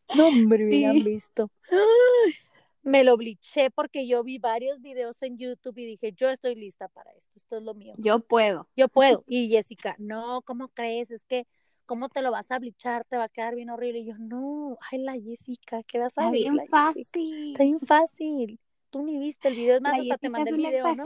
No, 0.18 0.28
hombre, 0.30 0.66
hubieran 0.66 0.96
Sí. 0.98 1.04
visto. 1.04 1.52
¡Ay! 1.70 1.78
Me 2.84 3.04
lo 3.04 3.18
bliché 3.18 3.70
porque 3.70 4.08
yo 4.08 4.24
vi 4.24 4.38
varios 4.40 4.82
videos 4.82 5.22
en 5.22 5.38
YouTube 5.38 5.78
y 5.80 5.86
dije, 5.86 6.14
yo 6.14 6.30
estoy 6.30 6.56
lista 6.56 6.88
para 6.88 7.12
esto, 7.12 7.32
esto 7.36 7.58
es 7.58 7.64
lo 7.64 7.74
mío. 7.74 7.94
Yo 7.98 8.22
puedo. 8.22 8.70
Yo 8.78 8.88
puedo. 8.88 9.24
Y 9.28 9.50
Jessica, 9.50 9.96
no, 10.00 10.42
¿cómo 10.44 10.70
crees? 10.70 11.12
Es 11.12 11.26
que, 11.26 11.46
¿cómo 11.86 12.08
te 12.08 12.22
lo 12.22 12.32
vas 12.32 12.50
a 12.50 12.60
blichar? 12.60 13.04
Te 13.04 13.18
va 13.18 13.26
a 13.26 13.30
quedar 13.30 13.56
bien 13.56 13.70
horrible. 13.70 14.00
Y 14.00 14.06
yo, 14.06 14.14
no, 14.18 14.78
ay, 14.90 15.00
la 15.00 15.20
Jessica, 15.20 15.84
¿qué 15.84 16.00
vas 16.00 16.18
a 16.18 16.22
Está 16.22 16.32
ver? 16.32 16.40
bien 16.40 16.56
la 16.56 16.62
Jessica? 16.64 16.78
fácil. 16.94 17.52
Está 17.52 17.64
bien 17.66 17.80
fácil. 17.82 18.60
Tú 18.90 19.04
ni 19.04 19.20
viste 19.20 19.50
el 19.50 19.56
video, 19.56 19.76
es 19.76 19.82
más, 19.82 19.92
La 19.92 20.00
hasta 20.04 20.18
te 20.18 20.30
mandé 20.30 20.52
el 20.52 20.58
video, 20.58 20.96
¿no? 20.96 21.06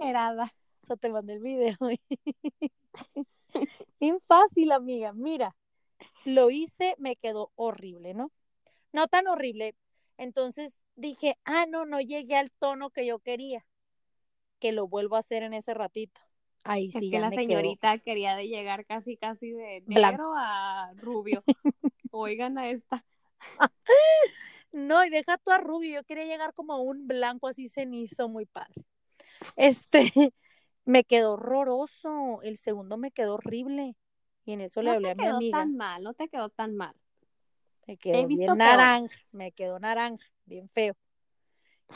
Hasta 0.92 1.08
te 1.08 1.14
mandé 1.14 1.34
el 1.36 1.40
video. 1.40 1.78
bien 4.02 4.20
fácil, 4.28 4.74
amiga. 4.74 5.14
Mira, 5.14 5.56
lo 6.26 6.50
hice, 6.50 6.96
me 6.98 7.16
quedó 7.16 7.54
horrible, 7.56 8.14
¿no? 8.14 8.30
No 8.92 9.08
tan 9.08 9.28
horrible. 9.30 9.74
Entonces 10.18 10.74
dije, 10.98 11.38
ah, 11.46 11.66
no, 11.70 11.86
no 11.86 12.02
llegué 12.02 12.36
al 12.36 12.52
tono 12.52 12.90
que 12.90 13.06
yo 13.06 13.20
quería. 13.20 13.66
Que 14.60 14.74
lo 14.74 14.86
vuelvo 14.90 15.16
a 15.16 15.20
hacer 15.20 15.44
en 15.44 15.54
ese 15.54 15.74
ratito. 15.74 16.20
Ahí 16.66 16.88
Es 16.88 16.94
sí 16.94 17.10
que 17.10 17.12
ya 17.12 17.22
la 17.22 17.30
me 17.30 17.38
quedó. 17.38 17.42
señorita 17.42 17.98
quería 18.00 18.36
de 18.36 18.50
llegar 18.50 18.86
casi, 18.86 19.16
casi 19.16 19.52
de 19.52 19.84
Blanco. 19.88 20.24
negro 20.24 20.34
a 20.36 20.92
rubio. 20.98 21.42
Oigan 22.12 22.58
a 22.58 22.70
esta. 22.70 23.06
No, 24.74 25.06
y 25.06 25.10
deja 25.10 25.38
tú 25.38 25.52
a 25.52 25.58
rubio, 25.58 26.02
yo 26.02 26.04
quería 26.04 26.26
llegar 26.26 26.54
como 26.54 26.74
a 26.74 26.82
un 26.82 27.08
blanco 27.08 27.48
así 27.48 27.70
cenizo, 27.70 28.28
muy 28.28 28.46
padre. 28.46 28.84
Este, 29.56 30.12
me 30.92 31.04
quedó 31.04 31.34
horroroso, 31.34 32.42
el 32.44 32.58
segundo 32.58 32.98
me 32.98 33.12
quedó 33.12 33.36
horrible. 33.36 33.96
Y 34.46 34.54
en 34.54 34.62
eso 34.62 34.82
le 34.82 34.90
No 34.90 34.96
hablé 34.96 35.08
te 35.08 35.12
a 35.12 35.16
mi 35.16 35.24
quedó 35.24 35.36
amiga. 35.38 35.58
tan 35.60 35.76
mal, 35.76 36.04
no 36.04 36.14
te 36.14 36.28
quedó 36.28 36.50
tan 36.50 36.76
mal. 36.76 36.96
Me 37.88 37.98
quedó 37.98 38.28
visto 38.28 38.46
bien 38.46 38.58
naranja, 38.58 39.16
me 39.32 39.52
quedó 39.52 39.80
naranja, 39.80 40.28
bien 40.46 40.70
feo. 40.70 40.96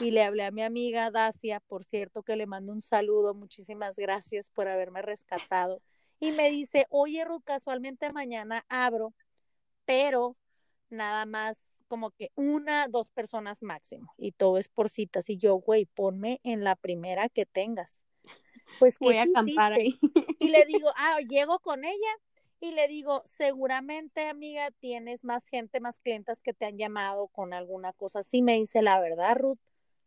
Y 0.00 0.10
le 0.10 0.22
hablé 0.24 0.44
a 0.44 0.50
mi 0.50 0.62
amiga 0.62 1.10
Dacia, 1.10 1.60
por 1.60 1.84
cierto, 1.84 2.22
que 2.22 2.36
le 2.36 2.46
mando 2.46 2.72
un 2.72 2.82
saludo, 2.82 3.34
muchísimas 3.34 3.96
gracias 3.96 4.50
por 4.50 4.68
haberme 4.68 5.02
rescatado. 5.02 5.80
Y 6.20 6.32
me 6.32 6.50
dice, 6.50 6.86
oye 6.90 7.24
Ruth, 7.24 7.42
casualmente 7.44 8.12
mañana 8.12 8.64
abro, 8.68 9.14
pero 9.84 10.36
nada 10.90 11.26
más 11.26 11.58
como 11.88 12.10
que 12.10 12.30
una, 12.34 12.88
dos 12.88 13.10
personas 13.10 13.62
máximo. 13.62 14.12
Y 14.18 14.32
todo 14.32 14.58
es 14.58 14.68
por 14.68 14.88
citas. 14.90 15.30
Y 15.30 15.36
yo, 15.38 15.54
güey, 15.56 15.86
ponme 15.86 16.40
en 16.42 16.64
la 16.64 16.76
primera 16.76 17.28
que 17.28 17.46
tengas. 17.46 18.02
Pues, 18.78 18.98
¿qué 18.98 19.06
Voy 19.06 19.16
a 19.16 19.22
acampar 19.22 19.72
ahí. 19.72 19.98
Y 20.38 20.48
le 20.50 20.64
digo, 20.66 20.88
ah, 20.96 21.18
llego 21.20 21.58
con 21.60 21.84
ella 21.84 22.18
y 22.60 22.72
le 22.72 22.88
digo, 22.88 23.22
seguramente, 23.26 24.26
amiga, 24.28 24.70
tienes 24.80 25.24
más 25.24 25.46
gente, 25.46 25.80
más 25.80 25.98
clientas 25.98 26.42
que 26.42 26.54
te 26.54 26.66
han 26.66 26.78
llamado 26.78 27.28
con 27.28 27.52
alguna 27.52 27.92
cosa 27.92 28.20
así. 28.20 28.42
Me 28.42 28.54
dice, 28.54 28.82
la 28.82 28.98
verdad, 29.00 29.36
Ruth, 29.36 29.58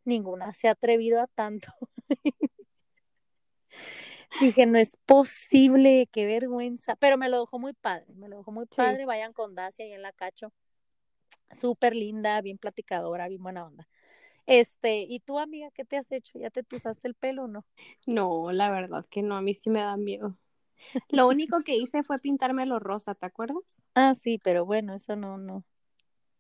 ninguna 0.06 0.54
se 0.54 0.68
ha 0.68 0.72
atrevido 0.72 1.22
a 1.22 1.28
tanto. 1.28 1.68
Dije, 4.40 4.66
no 4.66 4.78
es 4.78 4.98
posible, 5.06 6.08
qué 6.12 6.26
vergüenza. 6.26 6.96
Pero 6.96 7.18
me 7.18 7.28
lo 7.30 7.42
dejó 7.42 7.60
muy 7.60 7.74
padre, 7.74 8.06
me 8.16 8.30
lo 8.30 8.38
dejó 8.38 8.52
muy 8.52 8.66
Sí. 8.66 8.78
padre. 8.78 9.06
Vayan 9.06 9.34
con 9.34 9.54
Dacia 9.54 9.86
ahí 9.86 9.92
en 9.92 10.02
la 10.02 10.14
Cacho. 10.14 10.54
Súper 11.60 11.96
linda, 11.96 12.40
bien 12.42 12.58
platicadora, 12.58 13.28
bien 13.28 13.44
buena 13.44 13.66
onda. 13.66 13.88
Este, 14.50 15.06
¿y 15.08 15.20
tú, 15.20 15.38
amiga, 15.38 15.70
qué 15.76 15.86
te 15.86 15.96
has 15.96 16.12
hecho? 16.12 16.40
¿Ya 16.40 16.50
te 16.50 16.64
tusaste 16.64 17.08
el 17.08 17.14
pelo 17.14 17.44
o 17.44 17.48
no? 17.48 17.66
No, 18.08 18.52
la 18.52 18.72
verdad 18.72 19.06
que 19.06 19.22
no, 19.22 19.36
a 19.36 19.42
mí 19.42 19.54
sí 19.54 19.70
me 19.70 19.82
da 19.82 19.96
miedo. 19.96 20.36
Lo 21.10 21.28
único 21.30 21.62
que 21.64 21.76
hice 21.76 22.02
fue 22.02 22.18
pintármelo 22.20 22.80
rosa, 22.80 23.14
¿te 23.14 23.28
acuerdas? 23.28 23.64
Ah, 23.94 24.16
sí, 24.16 24.40
pero 24.44 24.66
bueno, 24.66 24.94
eso 24.96 25.16
no, 25.16 25.38
no, 25.38 25.64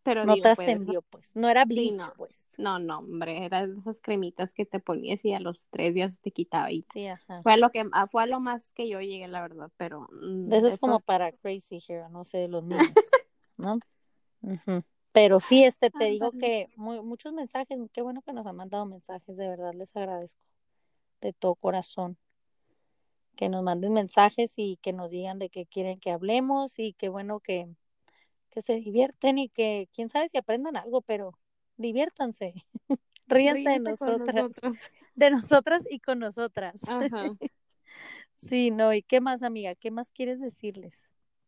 Pero 0.04 0.26
no 0.26 0.34
digo, 0.34 0.44
pues, 0.44 0.58
trascendió, 0.58 1.02
pues. 1.04 1.36
No 1.36 1.50
era 1.50 1.66
Sí, 1.66 1.92
bleach, 1.92 1.98
no. 1.98 2.14
pues. 2.18 2.48
no, 2.58 2.80
no, 2.80 3.00
hombre, 3.00 3.46
eran 3.46 3.78
esas 3.78 4.02
cremitas 4.02 4.54
que 4.54 4.66
te 4.66 4.80
ponías 4.80 5.24
y 5.24 5.34
a 5.34 5.40
los 5.40 5.68
tres 5.70 5.94
días 5.94 6.20
te 6.20 6.32
quitaba 6.32 6.72
y 6.72 6.86
Sí, 6.94 7.06
ajá. 7.08 7.42
fue 7.44 7.54
a 7.54 7.58
lo 7.58 7.70
que 7.70 7.86
ah, 7.92 8.08
fue 8.08 8.24
a 8.24 8.26
lo 8.26 8.40
más 8.40 8.72
que 8.74 8.90
yo 8.90 9.00
llegué, 9.02 9.28
la 9.28 9.42
verdad, 9.42 9.72
pero 9.78 10.08
mm, 10.12 10.52
eso 10.54 10.68
es 10.68 10.80
como 10.80 11.00
para 11.00 11.32
Crazy 11.32 11.80
Hair, 11.88 12.10
no 12.10 12.24
sé, 12.24 12.48
los 12.48 12.64
niños, 12.70 12.96
¿no? 13.58 13.80
Ujú. 14.42 14.84
Pero 15.12 15.40
sí, 15.40 15.64
este, 15.64 15.90
te 15.90 16.06
digo 16.06 16.32
que 16.32 16.68
muy, 16.76 17.02
muchos 17.02 17.34
mensajes, 17.34 17.80
qué 17.92 18.02
bueno 18.02 18.22
que 18.22 18.34
nos 18.34 18.46
han 18.46 18.56
mandado 18.56 18.86
mensajes, 18.86 19.38
de 19.38 19.48
verdad 19.48 19.74
les 19.74 19.96
agradezco 19.96 20.42
de 21.22 21.34
todo 21.34 21.56
corazón. 21.56 22.18
Que 23.36 23.50
nos 23.50 23.64
manden 23.64 23.94
mensajes 23.94 24.54
y 24.58 24.78
que 24.82 24.94
nos 24.94 25.10
digan 25.12 25.40
de 25.40 25.50
qué 25.50 25.66
quieren 25.66 26.00
que 26.00 26.12
hablemos 26.12 26.78
y 26.78 26.94
qué 26.94 27.10
bueno 27.10 27.40
que, 27.40 27.68
que 28.50 28.62
se 28.62 28.76
divierten 28.76 29.38
y 29.38 29.50
que 29.50 29.88
quién 29.94 30.10
sabe 30.10 30.30
si 30.30 30.38
aprendan 30.38 30.76
algo, 30.76 31.02
pero 31.02 31.40
diviértanse. 31.78 32.54
Ríanse 33.28 33.62
de 33.62 33.78
ríete 33.78 33.90
nosotras, 33.92 34.36
nosotros. 34.36 34.92
de 35.16 35.32
nosotras 35.32 35.88
y 35.90 36.00
con 36.00 36.20
nosotras. 36.20 36.76
Ajá. 36.88 37.32
Sí, 38.48 38.72
no, 38.72 38.94
¿y 38.94 39.02
qué 39.02 39.20
más, 39.20 39.44
amiga? 39.44 39.76
¿Qué 39.76 39.92
más 39.92 40.12
quieres 40.12 40.40
decirles? 40.40 41.04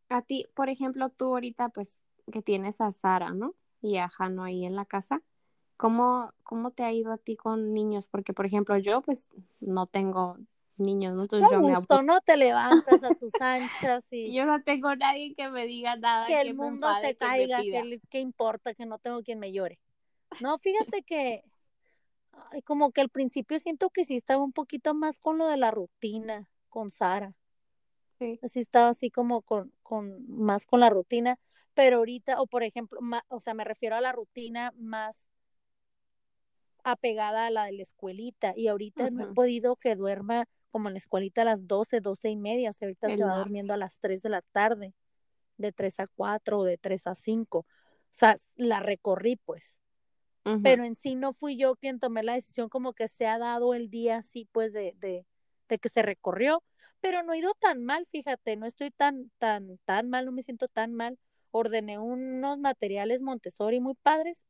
A 0.10 0.22
ti, 0.24 0.48
por 0.54 0.68
ejemplo, 0.68 1.10
tú 1.10 1.26
ahorita, 1.28 1.70
pues, 1.70 2.02
que 2.32 2.42
tienes 2.42 2.82
a 2.82 2.92
Sara, 2.92 3.34
¿no? 3.34 3.56
Y 3.82 3.98
a 3.98 4.10
Jano 4.10 4.44
ahí 4.44 4.66
en 4.66 4.76
la 4.76 4.86
casa, 4.86 5.22
¿cómo, 5.78 6.32
cómo 6.44 6.72
te 6.72 6.84
ha 6.84 6.92
ido 6.92 7.12
a 7.12 7.18
ti 7.18 7.36
con 7.36 7.74
niños? 7.74 8.08
Porque, 8.08 8.34
por 8.34 8.46
ejemplo, 8.46 8.78
yo, 8.78 9.02
pues, 9.02 9.30
no 9.62 9.88
tengo 9.88 10.38
niños, 10.78 11.16
¿no? 11.16 11.24
Entonces 11.24 11.50
Qué 11.50 11.56
yo 11.56 11.62
me 11.62 11.76
gusto, 11.76 11.96
aburro. 11.96 12.14
¿no? 12.14 12.22
Te 12.22 12.38
levantas 12.38 13.04
a 13.04 13.10
tus 13.20 13.32
anchas 13.40 14.06
y 14.12 14.34
Yo 14.34 14.46
no 14.46 14.62
tengo 14.64 14.96
nadie 14.96 15.34
que 15.36 15.50
me 15.50 15.66
diga 15.66 15.96
nada, 15.96 16.28
que 16.28 16.42
el 16.42 16.56
me 16.56 16.66
mundo 16.66 16.88
enfade, 16.88 17.02
se 17.02 17.14
me 17.14 17.16
caiga, 17.16 17.62
que, 18.10 18.20
importa, 18.20 18.74
que 18.74 18.86
no 18.86 19.00
tengo 19.00 19.22
quien 19.24 19.40
me 19.40 19.52
llore. 19.52 19.80
No, 20.42 20.58
fíjate 20.58 21.04
que 21.04 21.44
ay, 22.52 22.62
como 22.62 22.92
que 22.92 23.02
al 23.02 23.10
principio 23.10 23.60
siento 23.60 23.90
que 23.90 24.06
sí 24.06 24.16
estaba 24.16 24.44
un 24.44 24.54
poquito 24.54 24.94
más 24.94 25.20
con 25.20 25.38
lo 25.38 25.48
de 25.48 25.58
la 25.58 25.72
rutina, 25.72 26.50
con 26.70 26.92
Sara. 26.92 27.34
Sí. 28.18 28.40
Sí 28.44 28.60
estaba 28.60 28.90
así 28.90 29.10
como 29.10 29.42
con, 29.42 29.74
con 29.82 30.26
más 30.28 30.66
con 30.66 30.80
la 30.80 30.90
rutina, 30.90 31.40
pero 31.74 31.98
ahorita, 31.98 32.42
o 32.42 32.48
por 32.48 32.64
ejemplo, 32.64 33.00
ma- 33.02 33.26
o 33.30 33.40
sea, 33.40 33.54
me 33.54 33.64
refiero 33.64 33.96
a 33.96 34.02
la 34.02 34.12
rutina 34.12 34.74
más 34.78 35.28
apegada 36.84 37.46
a 37.46 37.52
la 37.52 37.66
de 37.66 37.74
la 37.74 37.84
escuelita 37.84 38.54
y 38.56 38.68
ahorita 38.68 39.10
no 39.12 39.24
he 39.24 39.28
podido 39.28 39.76
que 39.76 39.96
duerma 39.96 40.46
como 40.72 40.88
en 40.90 40.94
la 40.96 41.00
escuelita 41.00 41.42
a 41.42 41.46
las 41.46 41.68
12, 41.68 42.00
12 42.02 42.30
y 42.30 42.36
media, 42.38 42.70
o 42.70 42.74
sea, 42.74 42.88
ahorita 42.88 43.08
El 43.08 43.18
se 43.18 43.24
va 43.24 43.36
durmiendo 43.36 43.74
a 43.74 43.78
las 43.78 44.00
3 44.00 44.22
de 44.22 44.30
la 44.30 44.42
tarde, 44.42 44.94
de 45.58 45.72
3 45.74 46.00
a 46.00 46.08
4 46.08 46.60
o 46.60 46.64
de 46.66 46.78
3 46.78 47.08
a 47.08 47.16
5, 47.16 47.60
o 47.60 47.66
sea, 48.12 48.36
la 48.56 48.80
recorrí 48.80 49.38
pues, 49.38 49.80
Ujú. 50.46 50.62
pero 50.62 50.84
en 50.86 50.96
sí 50.96 51.16
no 51.16 51.34
fui 51.34 51.58
yo 51.58 51.76
quien 51.76 52.00
tomé 52.00 52.24
la 52.24 52.34
decisión, 52.36 52.70
como 52.70 52.94
que 52.94 53.08
se 53.08 53.28
ha 53.28 53.38
dado 53.40 53.74
el 53.76 53.90
día 53.90 54.18
así 54.18 54.48
pues 54.52 54.74
de, 54.74 54.94
de, 55.00 55.26
de 55.70 55.80
que 55.80 55.90
se 55.90 56.02
recorrió, 56.04 56.64
pero 57.02 57.24
no 57.24 57.34
he 57.34 57.40
ido 57.40 57.54
tan 57.56 57.84
mal, 57.84 58.06
fíjate, 58.08 58.56
no 58.58 58.66
estoy 58.68 58.92
tan, 58.92 59.32
tan, 59.40 59.80
tan 59.86 60.10
mal, 60.10 60.26
no 60.26 60.32
me 60.34 60.44
siento 60.44 60.68
tan 60.68 60.94
mal, 60.94 61.18
ordené 61.52 62.00
unos 62.00 62.58
materiales 62.58 63.22
Montessori 63.22 63.80
muy 63.80 63.96
padres, 63.96 64.44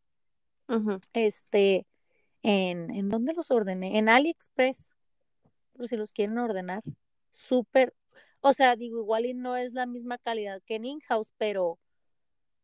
este, 1.13 1.85
en, 2.43 2.89
¿en 2.91 3.09
dónde 3.09 3.33
los 3.33 3.51
ordené? 3.51 3.97
En 3.97 4.07
AliExpress, 4.07 4.89
por 5.73 5.87
si 5.87 5.97
los 5.97 6.11
quieren 6.11 6.37
ordenar. 6.37 6.81
Súper, 7.31 7.93
o 8.39 8.53
sea, 8.53 8.75
digo, 8.75 8.99
igual 8.99 9.25
y 9.25 9.33
no 9.33 9.57
es 9.57 9.73
la 9.73 9.85
misma 9.85 10.17
calidad 10.17 10.61
que 10.65 10.75
en 10.75 10.85
in-house, 10.85 11.31
pero, 11.37 11.79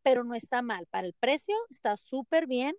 pero 0.03 0.23
no 0.23 0.35
está 0.35 0.61
mal. 0.61 0.85
Para 0.87 1.07
el 1.07 1.13
precio 1.13 1.55
está 1.69 1.97
súper 1.97 2.47
bien. 2.47 2.75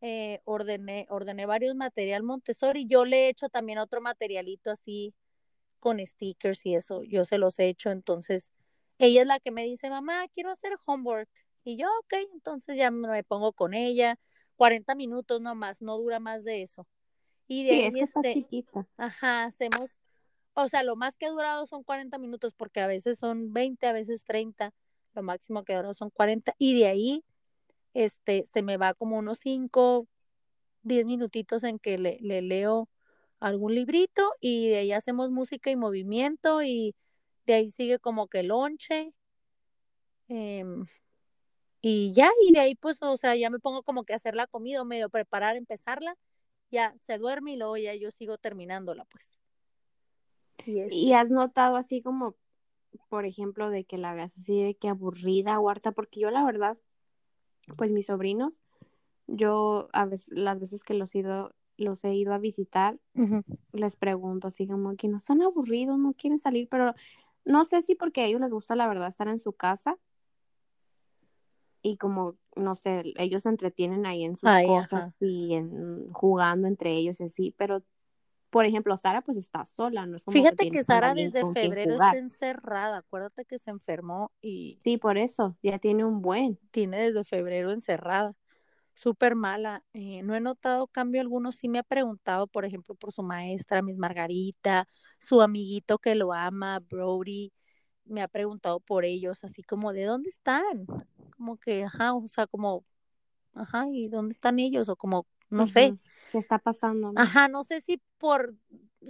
eh, 0.00 0.40
ordené, 0.44 1.06
ordené 1.10 1.46
varios 1.46 1.74
material 1.74 2.22
Montessori. 2.22 2.86
Yo 2.86 3.04
le 3.04 3.26
he 3.26 3.28
hecho 3.30 3.48
también 3.48 3.78
otro 3.78 4.00
materialito 4.00 4.70
así 4.70 5.14
con 5.80 6.04
stickers 6.04 6.66
y 6.66 6.74
eso, 6.74 7.02
yo 7.04 7.24
se 7.24 7.38
los 7.38 7.58
he 7.58 7.68
hecho. 7.68 7.90
Entonces, 7.90 8.50
ella 8.98 9.22
es 9.22 9.26
la 9.28 9.40
que 9.40 9.50
me 9.50 9.64
dice, 9.64 9.90
mamá, 9.90 10.26
quiero 10.28 10.50
hacer 10.50 10.76
homework. 10.84 11.28
Y 11.64 11.76
yo, 11.76 11.86
ok, 12.04 12.14
entonces 12.34 12.76
ya 12.76 12.90
me 12.90 13.24
pongo 13.24 13.52
con 13.52 13.74
ella. 13.74 14.18
40 14.56 14.94
minutos 14.94 15.40
nomás, 15.40 15.80
no 15.82 15.96
dura 15.98 16.18
más 16.20 16.44
de 16.44 16.62
eso. 16.62 16.86
Y 17.46 17.64
de 17.64 17.70
Sí, 17.70 17.74
ahí, 17.76 17.86
es 17.86 17.94
que 17.94 18.00
está 18.02 18.20
este, 18.20 18.32
chiquita. 18.34 18.88
Ajá, 18.96 19.44
hacemos, 19.44 19.90
o 20.54 20.68
sea, 20.68 20.82
lo 20.82 20.96
más 20.96 21.16
que 21.16 21.26
ha 21.26 21.30
durado 21.30 21.66
son 21.66 21.84
40 21.84 22.18
minutos, 22.18 22.54
porque 22.54 22.80
a 22.80 22.86
veces 22.86 23.18
son 23.18 23.52
20, 23.52 23.86
a 23.86 23.92
veces 23.92 24.24
30, 24.24 24.74
lo 25.14 25.22
máximo 25.22 25.64
que 25.64 25.74
durado 25.74 25.94
son 25.94 26.10
40, 26.10 26.54
y 26.58 26.78
de 26.78 26.86
ahí, 26.88 27.24
este, 27.94 28.46
se 28.52 28.62
me 28.62 28.76
va 28.76 28.94
como 28.94 29.18
unos 29.18 29.38
5, 29.38 30.06
10 30.82 31.06
minutitos 31.06 31.64
en 31.64 31.78
que 31.78 31.98
le, 31.98 32.18
le 32.20 32.42
leo 32.42 32.88
algún 33.40 33.74
librito, 33.74 34.32
y 34.40 34.68
de 34.68 34.78
ahí 34.78 34.92
hacemos 34.92 35.30
música 35.30 35.70
y 35.70 35.76
movimiento, 35.76 36.62
y 36.62 36.94
de 37.48 37.54
ahí 37.54 37.70
sigue 37.70 37.98
como 37.98 38.28
que 38.28 38.42
lonche, 38.42 39.14
em, 40.28 40.86
y 41.80 42.12
ya, 42.12 42.30
y 42.46 42.52
de 42.52 42.60
ahí 42.60 42.74
pues, 42.74 43.02
o 43.02 43.16
sea, 43.16 43.34
ya 43.36 43.48
me 43.48 43.58
pongo 43.58 43.82
como 43.82 44.04
que 44.04 44.12
a 44.12 44.16
hacer 44.16 44.34
la 44.34 44.46
comida, 44.46 44.84
medio 44.84 45.08
preparar, 45.08 45.56
empezarla, 45.56 46.14
ya 46.70 46.94
se 47.00 47.16
duerme 47.16 47.54
y 47.54 47.56
luego 47.56 47.78
ya 47.78 47.94
yo 47.94 48.10
sigo 48.10 48.36
terminándola, 48.36 49.06
pues. 49.06 49.32
Y 50.66 50.82
¿Y 50.94 51.12
has 51.14 51.30
notado 51.30 51.76
así 51.76 52.02
como, 52.02 52.34
por 53.08 53.24
ejemplo, 53.24 53.70
de 53.70 53.84
que 53.84 53.96
la 53.96 54.12
veas 54.12 54.36
así 54.36 54.62
de 54.62 54.74
que 54.74 54.88
aburrida 54.88 55.58
o 55.58 55.70
harta? 55.70 55.92
Porque 55.92 56.20
yo 56.20 56.30
la 56.30 56.44
verdad, 56.44 56.76
pues 57.78 57.90
mis 57.90 58.06
sobrinos, 58.06 58.60
yo 59.26 59.88
a 59.94 60.04
veces, 60.04 60.28
las 60.36 60.60
veces 60.60 60.84
que 60.84 60.92
los 60.92 61.14
he 61.14 61.20
ido, 61.20 61.54
los 61.78 62.04
he 62.04 62.12
ido 62.12 62.34
a 62.34 62.38
visitar, 62.38 62.98
les 63.72 63.96
pregunto 63.96 64.48
así 64.48 64.66
como 64.66 64.96
que 64.96 65.08
no 65.08 65.16
están 65.16 65.40
aburridos, 65.40 65.98
no 65.98 66.12
quieren 66.12 66.38
salir, 66.38 66.68
pero 66.68 66.94
no 67.44 67.64
sé 67.64 67.82
si 67.82 67.94
porque 67.94 68.22
a 68.22 68.26
ellos 68.26 68.40
les 68.40 68.52
gusta 68.52 68.76
la 68.76 68.88
verdad 68.88 69.08
estar 69.08 69.28
en 69.28 69.38
su 69.38 69.52
casa 69.52 69.96
y 71.82 71.96
como, 71.96 72.36
no 72.56 72.74
sé, 72.74 73.02
ellos 73.16 73.44
se 73.44 73.48
entretienen 73.48 74.04
ahí 74.06 74.24
en 74.24 74.36
sus 74.36 74.48
Ay, 74.48 74.66
cosas 74.66 75.00
ajá. 75.00 75.14
y 75.20 75.54
en, 75.54 76.08
jugando 76.10 76.68
entre 76.68 76.92
ellos 76.92 77.20
y 77.20 77.24
así, 77.24 77.54
pero 77.56 77.82
por 78.50 78.64
ejemplo, 78.64 78.96
Sara 78.96 79.20
pues 79.20 79.36
está 79.36 79.64
sola, 79.66 80.06
no 80.06 80.16
es 80.16 80.24
como 80.24 80.32
que 80.32 80.40
Fíjate 80.40 80.70
que 80.70 80.78
con 80.78 80.84
Sara 80.84 81.14
desde 81.14 81.44
febrero 81.52 81.94
está 81.94 82.16
encerrada. 82.16 82.98
Acuérdate 82.98 83.44
que 83.44 83.58
se 83.58 83.70
enfermó 83.70 84.32
y 84.40 84.80
Sí, 84.82 84.96
por 84.96 85.18
eso, 85.18 85.56
ya 85.62 85.78
tiene 85.78 86.04
un 86.04 86.22
buen. 86.22 86.58
tiene 86.70 86.98
desde 86.98 87.24
febrero 87.24 87.72
encerrada. 87.72 88.34
Súper 88.98 89.36
mala. 89.36 89.84
Eh, 89.92 90.22
no 90.24 90.34
he 90.34 90.40
notado 90.40 90.88
cambio 90.88 91.20
alguno. 91.20 91.52
Sí 91.52 91.68
me 91.68 91.78
ha 91.78 91.84
preguntado, 91.84 92.48
por 92.48 92.64
ejemplo, 92.64 92.96
por 92.96 93.12
su 93.12 93.22
maestra, 93.22 93.80
Miss 93.80 93.96
Margarita, 93.96 94.88
su 95.20 95.40
amiguito 95.40 95.98
que 95.98 96.16
lo 96.16 96.32
ama, 96.32 96.80
Brody. 96.80 97.52
Me 98.04 98.22
ha 98.22 98.26
preguntado 98.26 98.80
por 98.80 99.04
ellos, 99.04 99.44
así 99.44 99.62
como, 99.62 99.92
¿de 99.92 100.04
dónde 100.04 100.30
están? 100.30 100.84
Como 101.36 101.58
que, 101.58 101.84
ajá, 101.84 102.12
o 102.12 102.26
sea, 102.26 102.48
como, 102.48 102.84
ajá, 103.54 103.86
¿y 103.88 104.08
dónde 104.08 104.32
están 104.32 104.58
ellos? 104.58 104.88
O 104.88 104.96
como, 104.96 105.28
no 105.48 105.66
sé. 105.66 105.96
¿Qué 106.32 106.38
está 106.38 106.58
pasando? 106.58 107.12
no? 107.12 107.20
Ajá, 107.20 107.46
no 107.46 107.62
sé 107.62 107.80
si 107.80 108.02
por, 108.16 108.56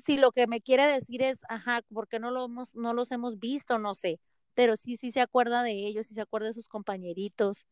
si 0.05 0.19
lo 0.19 0.33
que 0.33 0.47
me 0.47 0.61
quiere 0.61 0.87
decir 0.87 1.23
es, 1.23 1.39
ajá, 1.49 1.81
porque 1.95 2.19
no 2.19 2.31
lo 2.31 2.45
hemos, 2.45 2.75
no 2.75 2.93
los 2.93 3.11
hemos 3.11 3.39
visto, 3.39 3.79
no 3.79 3.95
sé, 3.95 4.21
pero 4.53 4.77
sí, 4.77 4.97
sí 4.97 5.13
se 5.13 5.23
acuerda 5.23 5.63
de 5.63 5.87
ellos, 5.87 6.09
sí 6.09 6.15
se 6.15 6.21
acuerda 6.21 6.49
de 6.49 6.53
sus 6.53 6.69
compañeritos 6.69 7.65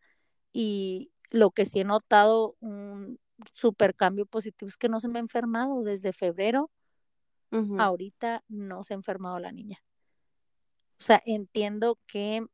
y 0.53 1.11
lo 1.31 1.51
que 1.51 1.67
sí 1.67 1.81
he 1.81 1.85
notado 1.85 2.57
un 2.61 3.19
super 3.53 3.95
cambio 3.95 4.27
positivo 4.27 4.69
es 4.69 4.77
que 4.79 4.89
no 4.89 5.01
se 5.01 5.09
me 5.09 5.19
ha 5.19 5.23
enfermado 5.23 5.83
desde 5.83 6.13
febrero, 6.13 6.71
ahorita 7.77 8.43
no 8.49 8.83
se 8.85 8.95
ha 8.95 8.97
enfermado 8.97 9.39
la 9.39 9.53
niña. 9.53 9.79
O 10.99 11.03
sea, 11.05 11.23
entiendo 11.27 11.99
que 12.07 12.47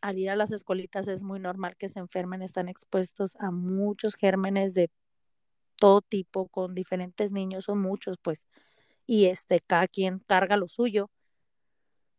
al 0.00 0.18
ir 0.18 0.30
a 0.30 0.36
las 0.36 0.52
escuelitas 0.52 1.08
es 1.08 1.22
muy 1.22 1.40
normal 1.40 1.76
que 1.76 1.88
se 1.88 2.00
enfermen, 2.00 2.42
están 2.42 2.68
expuestos 2.68 3.36
a 3.40 3.50
muchos 3.50 4.16
gérmenes 4.16 4.74
de 4.74 4.90
todo 5.76 6.02
tipo, 6.02 6.48
con 6.48 6.74
diferentes 6.74 7.32
niños, 7.32 7.64
son 7.64 7.80
muchos, 7.80 8.18
pues, 8.22 8.46
y 9.06 9.26
este, 9.26 9.60
cada 9.60 9.88
quien 9.88 10.20
carga 10.20 10.56
lo 10.56 10.68
suyo. 10.68 11.10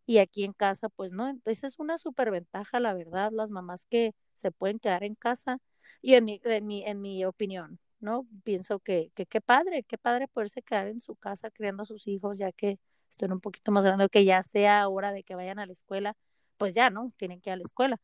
Y 0.05 0.17
aquí 0.17 0.43
en 0.43 0.53
casa, 0.53 0.89
pues 0.89 1.11
no, 1.13 1.29
entonces 1.29 1.63
es 1.63 1.79
una 1.79 1.97
superventaja, 1.97 2.79
la 2.79 2.93
verdad, 2.93 3.31
las 3.31 3.51
mamás 3.51 3.85
que 3.85 4.13
se 4.35 4.51
pueden 4.51 4.79
quedar 4.79 5.03
en 5.03 5.15
casa. 5.15 5.59
Y 6.01 6.15
en 6.15 6.25
mi, 6.25 6.41
en 6.43 6.67
mi, 6.67 6.83
en 6.83 7.01
mi 7.01 7.25
opinión, 7.25 7.79
¿no? 7.99 8.27
Pienso 8.43 8.79
que, 8.79 9.11
que 9.15 9.25
qué 9.25 9.41
padre, 9.41 9.83
qué 9.83 9.97
padre 9.97 10.27
poderse 10.27 10.61
quedar 10.61 10.87
en 10.87 11.01
su 11.01 11.15
casa 11.15 11.49
criando 11.51 11.83
a 11.83 11.85
sus 11.85 12.07
hijos, 12.07 12.37
ya 12.37 12.51
que 12.51 12.79
estén 13.09 13.31
un 13.31 13.39
poquito 13.39 13.71
más 13.71 13.85
grandes, 13.85 14.09
que 14.09 14.25
ya 14.25 14.43
sea 14.43 14.87
hora 14.87 15.11
de 15.11 15.23
que 15.23 15.35
vayan 15.35 15.59
a 15.59 15.65
la 15.65 15.73
escuela, 15.73 16.15
pues 16.57 16.73
ya, 16.73 16.89
¿no? 16.89 17.13
Tienen 17.17 17.41
que 17.41 17.49
ir 17.49 17.53
a 17.53 17.57
la 17.57 17.63
escuela. 17.63 18.01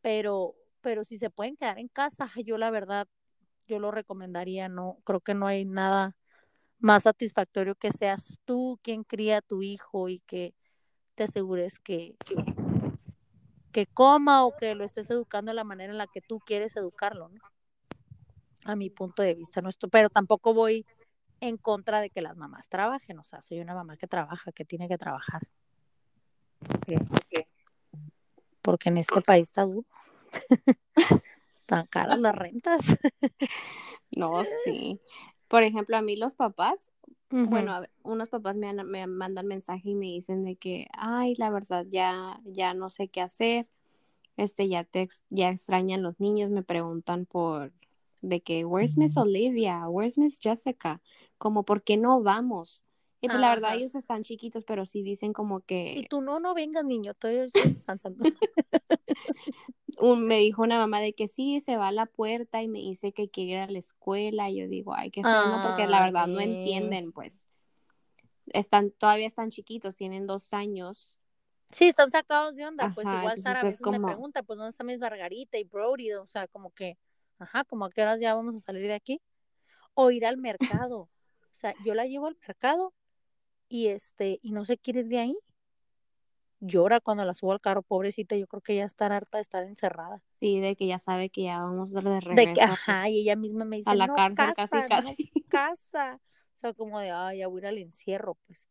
Pero, 0.00 0.54
pero 0.80 1.04
si 1.04 1.18
se 1.18 1.28
pueden 1.28 1.56
quedar 1.56 1.78
en 1.78 1.88
casa, 1.88 2.26
yo 2.44 2.56
la 2.56 2.70
verdad, 2.70 3.06
yo 3.66 3.78
lo 3.78 3.90
recomendaría, 3.90 4.68
no, 4.68 4.98
creo 5.04 5.20
que 5.20 5.34
no 5.34 5.46
hay 5.46 5.64
nada 5.64 6.16
más 6.78 7.02
satisfactorio 7.02 7.74
que 7.74 7.90
seas 7.90 8.38
tú 8.44 8.78
quien 8.82 9.04
cría 9.04 9.38
a 9.38 9.42
tu 9.42 9.62
hijo 9.62 10.08
y 10.08 10.20
que 10.20 10.54
te 11.14 11.24
asegures 11.24 11.78
que, 11.78 12.16
que 13.72 13.86
coma 13.86 14.44
o 14.44 14.56
que 14.56 14.74
lo 14.74 14.84
estés 14.84 15.10
educando 15.10 15.50
de 15.50 15.56
la 15.56 15.64
manera 15.64 15.92
en 15.92 15.98
la 15.98 16.06
que 16.06 16.20
tú 16.20 16.40
quieres 16.40 16.76
educarlo, 16.76 17.28
¿no? 17.28 17.42
A 18.64 18.76
mi 18.76 18.90
punto 18.90 19.22
de 19.22 19.34
vista, 19.34 19.62
no 19.62 19.68
estoy, 19.68 19.88
pero 19.90 20.10
tampoco 20.10 20.52
voy 20.52 20.86
en 21.40 21.56
contra 21.56 22.00
de 22.00 22.10
que 22.10 22.20
las 22.20 22.36
mamás 22.36 22.68
trabajen, 22.68 23.18
o 23.18 23.24
sea, 23.24 23.40
soy 23.42 23.60
una 23.60 23.74
mamá 23.74 23.96
que 23.96 24.06
trabaja, 24.06 24.52
que 24.52 24.64
tiene 24.64 24.88
que 24.88 24.98
trabajar. 24.98 25.42
Porque, 27.08 27.48
porque 28.60 28.88
en 28.90 28.98
este 28.98 29.20
país 29.22 29.46
está 29.46 29.62
duro. 29.62 29.86
Están 31.56 31.86
caras 31.86 32.18
las 32.18 32.34
rentas. 32.34 32.98
No, 34.10 34.42
sí. 34.64 35.00
Por 35.46 35.62
ejemplo, 35.62 35.96
a 35.96 36.02
mí 36.02 36.16
los 36.16 36.34
papás, 36.34 36.90
Bueno, 37.30 37.72
a 37.72 37.80
ver, 37.80 37.90
unos 38.02 38.28
papás 38.28 38.56
me, 38.56 38.68
han- 38.68 38.86
me 38.90 39.06
mandan 39.06 39.46
mensaje 39.46 39.90
y 39.90 39.94
me 39.94 40.06
dicen 40.06 40.44
de 40.44 40.56
que, 40.56 40.88
ay, 40.92 41.34
la 41.36 41.50
verdad, 41.50 41.86
ya, 41.88 42.40
ya 42.44 42.74
no 42.74 42.90
sé 42.90 43.08
qué 43.08 43.20
hacer, 43.20 43.66
este, 44.36 44.68
ya 44.68 44.84
te, 44.84 45.02
ex- 45.02 45.22
ya 45.30 45.50
extrañan 45.50 46.02
los 46.02 46.18
niños, 46.20 46.50
me 46.50 46.62
preguntan 46.62 47.26
por, 47.26 47.72
de 48.22 48.40
que, 48.40 48.64
where's 48.64 48.98
Miss 48.98 49.16
Olivia, 49.16 49.88
where's 49.88 50.18
Miss 50.18 50.38
Jessica, 50.40 51.00
como, 51.38 51.64
¿por 51.64 51.82
qué 51.82 51.96
no 51.96 52.22
vamos? 52.22 52.82
Y 53.22 53.28
pues 53.28 53.40
la 53.40 53.50
verdad, 53.50 53.70
Ajá. 53.70 53.78
ellos 53.78 53.94
están 53.94 54.22
chiquitos, 54.22 54.64
pero 54.64 54.86
sí 54.86 55.02
dicen 55.02 55.32
como 55.32 55.58
Y 55.58 55.62
que, 55.66 56.06
tú 56.08 56.20
no, 56.22 56.40
no 56.40 56.54
vengas, 56.54 56.84
niño, 56.84 57.12
estoy 57.12 57.36
descansando. 57.52 58.24
un- 59.98 60.26
me 60.26 60.38
dijo 60.38 60.62
una 60.62 60.78
mamá 60.78 61.00
de 61.00 61.12
que 61.12 61.28
sí, 61.28 61.60
se 61.60 61.76
va 61.76 61.88
a 61.88 61.92
la 61.92 62.06
puerta 62.06 62.62
y 62.62 62.68
me 62.68 62.78
dice 62.80 63.12
que 63.12 63.28
quiere 63.28 63.52
ir 63.52 63.58
a 63.58 63.70
la 63.70 63.78
escuela. 63.78 64.50
Y 64.50 64.58
yo 64.60 64.68
digo, 64.68 64.94
ay, 64.94 65.10
qué 65.10 65.22
feo. 65.22 65.32
Porque 65.62 65.86
la 65.86 66.00
verdad 66.04 66.26
no 66.26 66.40
entienden, 66.40 67.12
pues. 67.12 67.46
Están, 68.46 68.90
todavía 68.90 69.26
están 69.26 69.50
chiquitos, 69.50 69.96
tienen 69.96 70.26
dos 70.26 70.52
años. 70.52 71.12
Sí, 71.70 71.88
están 71.88 72.10
sacados 72.10 72.56
de 72.56 72.66
onda. 72.66 72.92
Pues 72.94 73.06
igual 73.06 73.40
Sara 73.40 73.60
a 73.60 73.64
me 73.64 74.00
pregunta, 74.00 74.42
pues 74.42 74.56
¿dónde 74.58 74.70
está 74.70 74.82
Miss 74.82 74.98
Margarita 74.98 75.58
y 75.58 75.64
Brody? 75.64 76.12
O 76.14 76.26
sea, 76.26 76.48
como 76.48 76.72
que, 76.72 76.98
ajá, 77.38 77.64
como 77.64 77.84
a 77.84 77.90
qué 77.90 78.02
horas 78.02 78.20
ya 78.20 78.34
vamos 78.34 78.56
a 78.56 78.60
salir 78.60 78.86
de 78.86 78.94
aquí. 78.94 79.20
O 79.94 80.10
ir 80.10 80.26
al 80.26 80.36
mercado. 80.36 80.98
O 81.00 81.54
sea, 81.54 81.74
yo 81.84 81.94
la 81.94 82.06
llevo 82.06 82.26
al 82.26 82.36
mercado 82.46 82.92
y 83.68 83.88
este, 83.88 84.38
y 84.42 84.52
no 84.52 84.64
se 84.64 84.78
quiere 84.78 85.00
ir 85.00 85.06
de 85.06 85.18
ahí. 85.18 85.36
Llora 86.60 87.00
cuando 87.00 87.24
la 87.24 87.32
subo 87.32 87.52
al 87.52 87.60
carro, 87.60 87.82
pobrecita, 87.82 88.36
yo 88.36 88.46
creo 88.46 88.60
que 88.60 88.76
ya 88.76 88.84
está 88.84 89.06
harta 89.06 89.38
de 89.38 89.42
estar 89.42 89.64
encerrada. 89.64 90.22
Sí, 90.40 90.60
de 90.60 90.76
que 90.76 90.86
ya 90.86 90.98
sabe 90.98 91.30
que 91.30 91.44
ya 91.44 91.58
vamos 91.58 91.90
de 91.90 92.02
De 92.02 92.20
regreso 92.20 92.52
que, 92.54 92.60
ajá, 92.60 93.08
y 93.08 93.20
ella 93.20 93.34
misma 93.34 93.64
me 93.64 93.76
dice, 93.76 93.90
a 93.90 93.94
la 93.94 94.06
no 94.06 94.14
cárcel 94.14 94.36
casa, 94.36 94.54
casi, 94.68 94.88
casi. 94.88 95.30
no 95.34 95.42
casa. 95.48 96.20
O 96.54 96.58
sea, 96.58 96.74
como 96.74 97.00
de, 97.00 97.10
ay, 97.10 97.38
ya 97.38 97.48
voy 97.48 97.60
a 97.60 97.62
ir 97.62 97.66
al 97.68 97.78
encierro, 97.78 98.36
pues. 98.46 98.66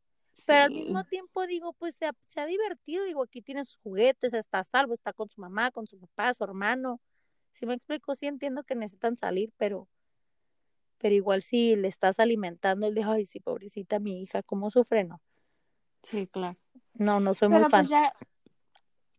Pero 0.46 0.64
al 0.64 0.72
mismo 0.72 1.04
tiempo 1.04 1.48
digo, 1.48 1.74
pues 1.74 1.96
se 1.96 2.06
ha, 2.06 2.14
se 2.28 2.40
ha 2.40 2.46
divertido, 2.46 3.04
digo, 3.04 3.24
aquí 3.24 3.42
tiene 3.42 3.64
sus 3.64 3.78
juguetes, 3.78 4.34
está 4.34 4.60
a 4.60 4.64
salvo, 4.64 4.94
está 4.94 5.12
con 5.12 5.28
su 5.28 5.42
mamá, 5.42 5.72
con 5.72 5.88
su 5.88 6.00
papá, 6.00 6.34
su 6.34 6.44
hermano. 6.44 7.02
Si 7.52 7.66
me 7.66 7.74
explico, 7.74 8.14
sí 8.14 8.28
entiendo 8.28 8.64
que 8.64 8.76
necesitan 8.76 9.16
salir, 9.16 9.52
pero, 9.58 9.88
pero 11.00 11.16
igual 11.16 11.42
si 11.42 11.76
le 11.76 11.88
estás 11.88 12.20
alimentando, 12.20 12.88
el 12.88 12.94
de, 12.94 13.04
ay, 13.04 13.26
sí, 13.26 13.40
pobrecita 13.40 14.00
mi 14.00 14.22
hija, 14.22 14.44
¿cómo 14.44 14.70
sufre? 14.70 15.04
No, 15.04 15.20
Sí, 16.04 16.28
claro. 16.28 16.56
No, 17.00 17.20
no 17.20 17.34
soy 17.34 17.50
muy 17.50 17.58
Pero 17.58 17.70
fan. 17.70 17.82
pues 17.82 17.90
ya, 17.90 18.14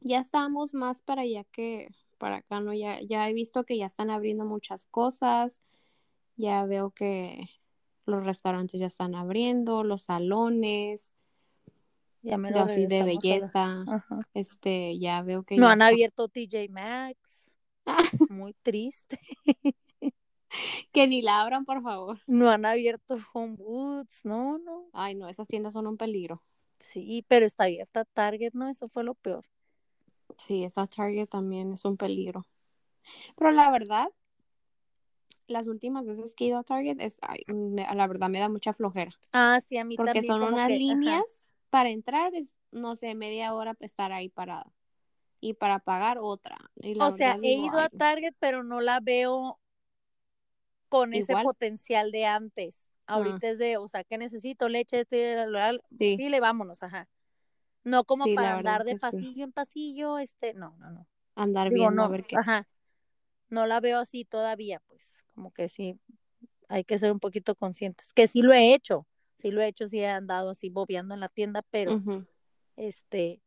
ya 0.00 0.20
estamos 0.20 0.72
más 0.74 1.02
para 1.02 1.22
allá 1.22 1.44
que 1.44 1.88
para 2.18 2.36
acá, 2.36 2.60
¿no? 2.60 2.72
Ya, 2.74 3.00
ya 3.00 3.28
he 3.28 3.32
visto 3.32 3.64
que 3.64 3.76
ya 3.78 3.86
están 3.86 4.10
abriendo 4.10 4.44
muchas 4.44 4.86
cosas. 4.86 5.60
Ya 6.36 6.64
veo 6.64 6.90
que 6.90 7.48
los 8.06 8.24
restaurantes 8.24 8.80
ya 8.80 8.86
están 8.86 9.14
abriendo, 9.14 9.84
los 9.84 10.02
salones, 10.04 11.14
Ya 12.22 12.36
me 12.38 12.50
lo 12.50 12.60
así 12.60 12.86
de 12.86 12.98
la- 13.00 13.04
belleza. 13.04 13.84
Este, 14.34 14.98
ya 14.98 15.22
veo 15.22 15.42
que 15.42 15.56
No 15.56 15.66
ya 15.66 15.72
han 15.72 15.80
está- 15.82 15.88
abierto 15.88 16.28
TJ 16.28 16.68
Maxx. 16.70 17.50
Muy 18.30 18.54
triste. 18.62 19.18
que 20.92 21.06
ni 21.06 21.22
la 21.22 21.40
abran, 21.40 21.64
por 21.64 21.82
favor. 21.82 22.18
No 22.26 22.50
han 22.50 22.64
abierto 22.64 23.18
Home 23.32 23.56
Goods, 23.56 24.24
no, 24.24 24.58
no. 24.58 24.88
Ay, 24.92 25.14
no, 25.14 25.28
esas 25.28 25.48
tiendas 25.48 25.72
son 25.74 25.86
un 25.86 25.96
peligro. 25.96 26.42
Sí, 26.80 27.24
pero 27.28 27.46
está 27.46 27.64
abierta 27.64 28.04
Target, 28.04 28.52
¿no? 28.54 28.68
Eso 28.68 28.88
fue 28.88 29.04
lo 29.04 29.14
peor. 29.14 29.46
Sí, 30.38 30.64
esa 30.64 30.86
Target 30.86 31.28
también 31.28 31.72
es 31.72 31.84
un 31.84 31.96
peligro. 31.96 32.46
Pero 33.36 33.50
la 33.52 33.70
verdad, 33.70 34.08
las 35.46 35.66
últimas 35.66 36.06
veces 36.06 36.34
que 36.34 36.44
he 36.44 36.48
ido 36.48 36.58
a 36.58 36.64
Target, 36.64 36.96
es, 37.00 37.18
ay, 37.22 37.42
me- 37.48 37.86
la 37.94 38.06
verdad 38.06 38.28
me 38.30 38.38
da 38.40 38.48
mucha 38.48 38.72
flojera. 38.72 39.12
Ah, 39.32 39.60
sí, 39.68 39.76
a 39.78 39.84
mí 39.84 39.96
Porque 39.96 40.18
también. 40.20 40.24
son 40.26 40.40
como 40.40 40.54
unas 40.54 40.68
que, 40.68 40.74
ajá. 40.74 40.78
líneas 40.78 41.54
para 41.70 41.90
entrar, 41.90 42.34
es, 42.34 42.54
no 42.72 42.96
sé, 42.96 43.14
media 43.14 43.54
hora 43.54 43.74
para 43.74 43.86
estar 43.86 44.12
ahí 44.12 44.28
parada. 44.28 44.66
Y 45.40 45.54
para 45.54 45.78
pagar 45.80 46.18
otra. 46.20 46.56
Y 46.76 46.94
la 46.94 47.06
O 47.06 47.16
sea, 47.16 47.32
he 47.42 47.48
digo, 47.48 47.66
ido 47.66 47.78
a 47.80 47.88
Target, 47.88 48.34
pero 48.40 48.62
no 48.62 48.80
la 48.80 49.00
veo 49.00 49.58
con 50.88 51.14
ese 51.14 51.36
potencial 51.36 52.12
de 52.12 52.26
antes. 52.26 52.76
Ahorita 53.10 53.48
es 53.48 53.58
de, 53.58 53.76
o 53.76 53.88
sea, 53.88 54.04
¿qué 54.04 54.18
necesito? 54.18 54.68
Leche, 54.68 55.00
este, 55.00 55.36
Sí. 55.98 56.16
file, 56.16 56.40
vámonos, 56.40 56.82
ajá. 56.82 57.08
No 57.84 58.04
como 58.04 58.24
Sí, 58.24 58.34
para 58.36 58.56
andar 58.58 58.84
de 58.84 58.92
sí. 58.92 58.98
pasillo 59.00 59.44
en 59.44 59.52
pasillo, 59.52 60.18
este, 60.18 60.54
no, 60.54 60.76
no, 60.78 60.90
no. 60.90 61.06
andar 61.34 61.70
Digo, 61.70 61.84
viendo 61.86 61.96
no, 61.96 62.04
a 62.04 62.08
ver 62.08 62.24
qué. 62.24 62.36
ajá. 62.36 62.66
No 63.48 63.66
la 63.66 63.80
veo 63.80 63.98
así 63.98 64.24
todavía, 64.24 64.80
pues, 64.86 65.24
como 65.34 65.50
que 65.52 65.68
sí, 65.68 65.98
hay 66.68 66.84
que 66.84 66.98
ser 66.98 67.10
un 67.10 67.18
poquito 67.20 67.54
conscientes. 67.54 68.12
Que 68.12 68.28
sí 68.28 68.42
lo 68.42 68.52
he 68.52 68.74
hecho, 68.74 69.06
sí 69.38 69.50
lo 69.50 69.60
he 69.60 69.66
hecho, 69.66 69.88
sí 69.88 70.00
he 70.00 70.08
andado 70.08 70.50
así 70.50 70.68
bobeando 70.68 71.14
en 71.14 71.20
la 71.20 71.28
tienda, 71.28 71.62
pero, 71.70 72.00
este, 72.76 73.40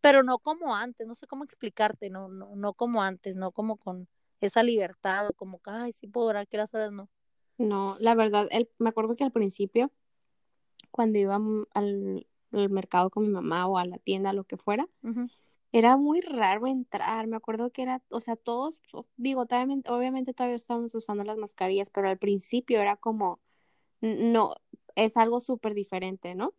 pero 0.00 0.22
no 0.22 0.38
como 0.38 0.74
antes, 0.74 1.06
no 1.06 1.14
sé 1.14 1.26
cómo 1.26 1.44
explicarte, 1.44 2.10
no, 2.10 2.28
no, 2.28 2.56
no 2.56 2.74
como 2.74 3.02
antes, 3.02 3.36
no 3.36 3.52
como 3.52 3.76
con 3.76 4.08
esa 4.40 4.62
libertad, 4.62 5.28
o 5.28 5.32
como 5.34 5.60
que, 5.60 5.70
ay, 5.70 5.92
sí 5.92 6.06
puedo 6.08 6.26
orar, 6.28 6.48
que 6.48 6.56
las 6.56 6.74
horas 6.74 6.90
no. 6.92 7.08
No, 7.58 7.96
la 8.00 8.14
verdad, 8.14 8.48
el, 8.50 8.70
me 8.78 8.88
acuerdo 8.90 9.16
que 9.16 9.24
al 9.24 9.32
principio, 9.32 9.90
cuando 10.90 11.18
iba 11.18 11.36
al, 11.74 12.26
al 12.52 12.70
mercado 12.70 13.10
con 13.10 13.24
mi 13.24 13.30
mamá 13.30 13.66
o 13.66 13.78
a 13.78 13.84
la 13.84 13.98
tienda, 13.98 14.32
lo 14.32 14.44
que 14.44 14.56
fuera, 14.56 14.88
era 15.72 15.96
muy 15.96 16.20
raro 16.20 16.66
entrar. 16.66 17.26
Me 17.26 17.36
acuerdo 17.36 17.70
que 17.70 17.82
era, 17.82 18.02
o 18.10 18.20
sea, 18.20 18.36
todos, 18.36 18.82
digo, 19.16 19.46
también- 19.46 19.82
obviamente 19.88 20.34
todavía 20.34 20.56
estábamos 20.56 20.94
usando 20.94 21.24
las 21.24 21.38
mascarillas, 21.38 21.90
pero 21.90 22.08
al 22.08 22.18
principio 22.18 22.80
era 22.80 22.96
como, 22.96 23.40
no, 24.00 24.54
es 24.96 25.16
algo 25.16 25.40
súper 25.40 25.74
diferente, 25.74 26.34
¿no? 26.34 26.54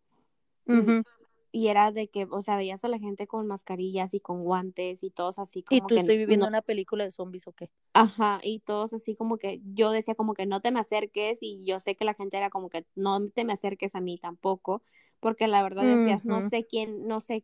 Y 1.51 1.67
era 1.67 1.91
de 1.91 2.07
que, 2.07 2.27
o 2.29 2.41
sea, 2.41 2.57
veías 2.57 2.83
a 2.83 2.87
la 2.87 2.99
gente 2.99 3.25
con 3.27 3.47
mascarillas 3.47 4.13
y 4.13 4.19
con 4.19 4.43
guantes 4.43 5.03
y 5.03 5.09
todos 5.09 5.39
así 5.39 5.63
Y 5.69 5.77
como 5.77 5.89
tú 5.89 5.95
que 5.95 6.01
estoy 6.01 6.17
viviendo 6.17 6.45
no, 6.45 6.49
una 6.49 6.61
película 6.61 7.03
de 7.03 7.09
zombies 7.09 7.47
o 7.47 7.53
qué. 7.53 7.69
Ajá, 7.93 8.39
y 8.43 8.59
todos 8.59 8.93
así 8.93 9.15
como 9.15 9.37
que 9.37 9.59
yo 9.73 9.91
decía 9.91 10.13
como 10.15 10.33
que 10.35 10.45
no 10.45 10.61
te 10.61 10.71
me 10.71 10.79
acerques 10.79 11.39
y 11.41 11.65
yo 11.65 11.79
sé 11.79 11.95
que 11.95 12.05
la 12.05 12.13
gente 12.13 12.37
era 12.37 12.49
como 12.49 12.69
que 12.69 12.85
no 12.95 13.29
te 13.29 13.45
me 13.45 13.53
acerques 13.53 13.95
a 13.95 13.99
mí 13.99 14.17
tampoco, 14.19 14.83
porque 15.19 15.47
la 15.47 15.63
verdad 15.63 15.83
decías, 15.83 16.25
no 16.25 16.47
sé 16.47 16.65
quién, 16.65 17.07
no 17.07 17.19
sé 17.19 17.43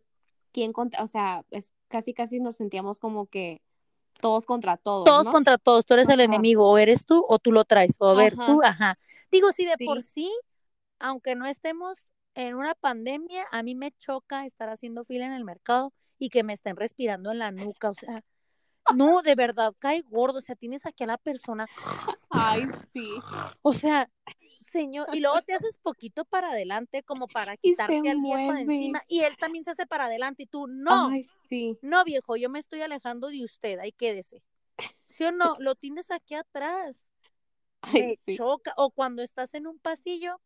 quién 0.52 0.72
contra, 0.72 1.04
o 1.04 1.08
sea, 1.08 1.44
es 1.52 1.74
casi 1.88 2.13
casi 2.13 2.39
nos 2.39 2.58
sentíamos 2.58 3.00
como 3.00 3.26
que 3.26 3.62
todos 4.22 4.46
contra 4.46 4.78
todos, 4.78 5.06
Todos 5.06 5.26
¿no? 5.26 5.32
contra 5.32 5.58
todos, 5.58 5.86
tú 5.86 5.96
eres 5.96 6.10
el 6.10 6.20
enemigo, 6.22 6.70
o 6.70 6.78
eres 6.78 7.06
tú 7.06 7.26
o 7.28 7.39
tú 7.39 7.52
lo 7.52 7.65
traes, 7.65 7.96
o 8.00 8.08
a 8.08 8.13
ver, 8.13 8.34
Ajá. 8.34 8.46
tú, 8.46 8.62
ajá. 8.63 8.98
Digo, 9.32 9.52
si 9.52 9.65
de 9.65 9.78
por 9.78 10.02
sí, 10.02 10.32
aunque 11.00 11.36
no 11.36 11.46
estemos 11.46 11.98
en 12.36 12.56
una 12.56 12.76
pandemia, 12.76 13.45
a 13.52 13.63
mí 13.63 13.76
me 13.76 13.91
choca 13.93 14.45
estar 14.45 14.69
haciendo 14.69 15.04
fila 15.04 15.26
en 15.26 15.34
el 15.34 15.43
mercado 15.43 15.93
y 16.19 16.30
que 16.30 16.43
me 16.43 16.54
estén 16.54 16.76
respirando 16.76 17.32
en 17.32 17.39
la 17.39 17.52
nuca, 17.52 17.89
o 17.89 17.95
sea, 17.95 18.24
no, 18.93 19.21
de 19.21 19.36
verdad, 19.36 19.74
cae 19.80 20.02
gordo, 20.02 20.39
o 20.39 20.41
sea, 20.41 20.56
tienes 20.56 20.86
aquí 20.86 21.04
a 21.04 21.08
la 21.08 21.17
persona, 21.17 21.65
Ay, 22.30 22.63
sí. 22.93 23.10
o 23.62 23.74
sea, 23.74 24.10
señor, 24.71 25.08
y 25.13 25.21
luego 25.21 25.41
te 25.41 25.54
haces 25.54 25.78
poquito 25.82 26.26
para 26.26 26.52
adelante 26.52 27.04
como 27.04 27.28
para 27.28 27.58
quitarte 27.58 28.10
al 28.10 28.21
viejo 28.21 28.54
de 28.54 28.62
encima 28.62 29.04
y 29.08 29.21
él 29.21 29.36
también 29.38 29.63
se 29.63 29.71
hace 29.71 29.88
para 29.88 30.06
adelante 30.06 30.43
y 30.43 30.48
tú, 30.48 30.67
no, 30.67 31.10
Ay, 31.10 31.26
sí. 31.50 31.78
no, 31.82 32.04
viejo, 32.04 32.36
yo 32.36 32.50
me 32.50 32.60
estoy 32.60 32.82
alejando 32.82 33.30
de 33.30 33.43
usted, 33.43 33.80
ahí 33.80 33.91
quédese. 33.91 34.43
¿Sí 35.06 35.24
o 35.24 35.32
no? 35.32 35.56
Lo 35.60 35.76
tienes 35.76 36.12
aquí 36.12 36.36
atrás. 36.36 36.98
Ay, 37.82 38.02
Me 38.02 38.19
sí. 38.26 38.38
choca. 38.38 38.74
O 38.78 38.91
cuando 38.91 39.21
estás 39.21 39.54
en 39.54 39.67
un 39.67 39.80
pasillo, 39.80 40.41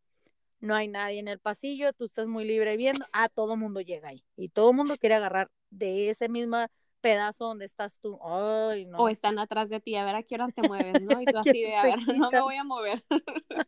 no 0.60 0.76
hay 0.76 0.88
nadie 0.88 1.20
en 1.20 1.28
el 1.28 1.40
pasillo, 1.40 1.94
tú 1.94 2.06
estás 2.06 2.28
muy 2.28 2.46
libre 2.46 2.78
viendo, 2.78 3.06
ah, 3.14 3.30
todo 3.30 3.56
mundo 3.56 3.82
llega 3.82 4.10
ahí. 4.10 4.24
Y 4.36 4.50
todo 4.50 4.74
mundo 4.74 4.98
quiere 4.98 5.16
agarrar 5.16 5.50
de 5.70 6.10
ese 6.10 6.30
mismo 6.30 6.58
pedazo 7.02 7.46
donde 7.46 7.66
estás 7.66 8.00
tú. 8.00 8.20
Ay, 8.24 8.86
no. 8.86 8.98
O 9.00 9.10
están 9.10 9.40
atrás 9.40 9.70
de 9.70 9.80
ti, 9.80 9.96
a 9.96 10.04
ver 10.06 10.16
a 10.16 10.24
qué 10.24 10.36
horas 10.36 10.54
te 10.54 10.62
mueves, 10.62 10.94
¿no? 11.02 11.22
Y 11.22 11.26
tú 11.26 11.38
¿A 11.38 11.42
así 11.42 11.62
de, 11.62 11.76
a 11.76 11.84
ver, 11.84 11.96
no 12.18 12.30
me 12.32 12.42
voy 12.42 12.56
a 12.56 12.64
mover. 12.64 13.04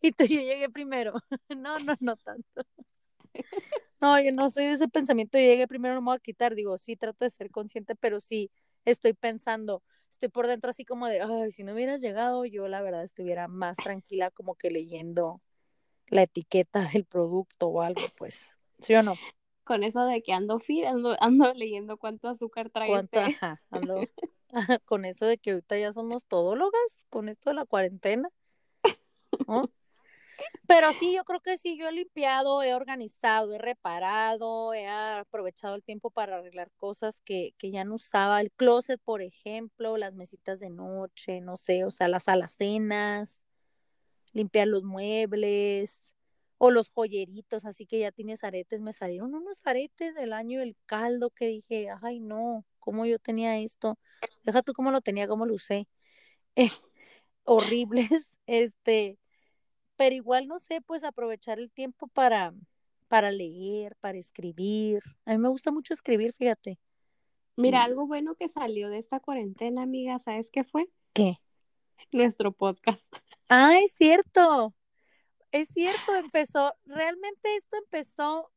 Y 0.00 0.12
tú, 0.12 0.24
yo 0.24 0.40
llegué 0.40 0.68
primero. 0.70 1.14
No, 1.56 1.76
no, 1.80 1.94
no 1.98 2.16
tanto. 2.16 2.62
No, 4.00 4.20
yo 4.20 4.30
no 4.30 4.50
soy 4.50 4.66
de 4.66 4.72
ese 4.72 4.86
pensamiento, 4.86 5.36
yo 5.36 5.44
llegué 5.44 5.66
primero, 5.66 5.94
no 5.94 6.00
me 6.00 6.06
voy 6.06 6.16
a 6.16 6.20
quitar. 6.20 6.54
Digo, 6.54 6.78
sí, 6.78 6.94
trato 6.94 7.24
de 7.24 7.30
ser 7.30 7.50
consciente, 7.50 7.96
pero 7.96 8.20
sí 8.20 8.52
estoy 8.84 9.14
pensando, 9.14 9.82
estoy 10.10 10.28
por 10.28 10.46
dentro 10.46 10.70
así 10.70 10.84
como 10.84 11.08
de, 11.08 11.22
ay, 11.22 11.50
si 11.50 11.64
no 11.64 11.72
hubieras 11.72 12.00
llegado, 12.00 12.44
yo 12.44 12.68
la 12.68 12.82
verdad 12.82 13.02
estuviera 13.02 13.48
más 13.48 13.76
tranquila, 13.76 14.30
como 14.30 14.54
que 14.54 14.70
leyendo 14.70 15.40
la 16.08 16.22
etiqueta 16.22 16.88
del 16.92 17.04
producto 17.04 17.68
o 17.68 17.82
algo, 17.82 18.02
pues. 18.16 18.40
¿Sí 18.80 18.94
o 18.94 19.02
no? 19.02 19.14
Con 19.64 19.84
eso 19.84 20.04
de 20.04 20.22
que 20.22 20.32
ando 20.32 20.58
fit, 20.58 20.84
ando, 20.84 21.16
ando 21.20 21.52
leyendo 21.54 21.96
cuánto 21.96 22.28
azúcar 22.28 22.70
trae 22.70 22.88
¿Cuánto? 22.88 23.20
este. 23.20 23.34
Ajá, 23.36 23.62
ando 23.70 24.00
con 24.84 25.04
eso 25.04 25.26
de 25.26 25.38
que 25.38 25.52
ahorita 25.52 25.78
ya 25.78 25.92
somos 25.92 26.26
todólogas, 26.26 26.98
con 27.10 27.28
esto 27.28 27.50
de 27.50 27.54
la 27.54 27.64
cuarentena. 27.64 28.28
¿no? 29.46 29.70
Pero 30.66 30.92
sí, 30.92 31.14
yo 31.14 31.24
creo 31.24 31.40
que 31.40 31.56
sí, 31.56 31.76
yo 31.76 31.88
he 31.88 31.92
limpiado, 31.92 32.62
he 32.62 32.74
organizado, 32.74 33.54
he 33.54 33.58
reparado, 33.58 34.74
he 34.74 34.88
aprovechado 34.88 35.74
el 35.74 35.82
tiempo 35.82 36.10
para 36.10 36.36
arreglar 36.36 36.70
cosas 36.76 37.20
que, 37.24 37.54
que 37.58 37.70
ya 37.70 37.84
no 37.84 37.94
usaba. 37.94 38.40
El 38.40 38.50
closet, 38.50 39.00
por 39.04 39.22
ejemplo, 39.22 39.96
las 39.96 40.14
mesitas 40.14 40.58
de 40.58 40.70
noche, 40.70 41.40
no 41.40 41.56
sé, 41.56 41.84
o 41.84 41.90
sea, 41.90 42.08
las 42.08 42.28
alacenas, 42.28 43.40
limpiar 44.32 44.68
los 44.68 44.84
muebles 44.84 46.00
o 46.58 46.70
los 46.70 46.90
joyeritos, 46.90 47.64
así 47.64 47.86
que 47.86 47.98
ya 48.00 48.12
tienes 48.12 48.44
aretes. 48.44 48.80
Me 48.80 48.92
salieron 48.92 49.34
unos 49.34 49.58
aretes 49.64 50.14
del 50.14 50.32
año 50.32 50.60
del 50.60 50.76
caldo 50.86 51.30
que 51.30 51.46
dije, 51.46 51.88
ay, 52.02 52.20
no, 52.20 52.64
¿cómo 52.78 53.06
yo 53.06 53.18
tenía 53.18 53.58
esto? 53.58 53.98
Deja 54.44 54.62
tú 54.62 54.72
cómo 54.72 54.90
lo 54.90 55.00
tenía, 55.00 55.28
cómo 55.28 55.46
lo 55.46 55.54
usé. 55.54 55.88
Eh, 56.56 56.70
horribles, 57.44 58.28
este 58.46 59.18
pero 59.96 60.16
igual 60.16 60.48
no 60.48 60.58
sé, 60.58 60.80
pues 60.80 61.04
aprovechar 61.04 61.60
el 61.60 61.70
tiempo 61.70 62.08
para, 62.08 62.52
para 63.06 63.30
leer, 63.30 63.94
para 64.00 64.18
escribir. 64.18 65.00
A 65.24 65.30
mí 65.30 65.38
me 65.38 65.48
gusta 65.48 65.70
mucho 65.70 65.94
escribir, 65.94 66.32
fíjate. 66.32 66.78
Mira, 67.56 67.84
algo 67.84 68.06
bueno 68.06 68.34
que 68.34 68.48
salió 68.48 68.88
de 68.88 68.98
esta 68.98 69.20
cuarentena, 69.20 69.82
amiga, 69.82 70.18
¿sabes 70.18 70.50
qué 70.50 70.64
fue? 70.64 70.88
¿Qué? 71.12 71.38
Nuestro 72.10 72.52
podcast. 72.52 73.04
Ah, 73.48 73.78
es 73.78 73.94
cierto. 73.96 74.74
Es 75.52 75.68
cierto, 75.68 76.14
empezó, 76.16 76.74
realmente 76.86 77.54
esto 77.56 77.76
empezó, 77.76 78.50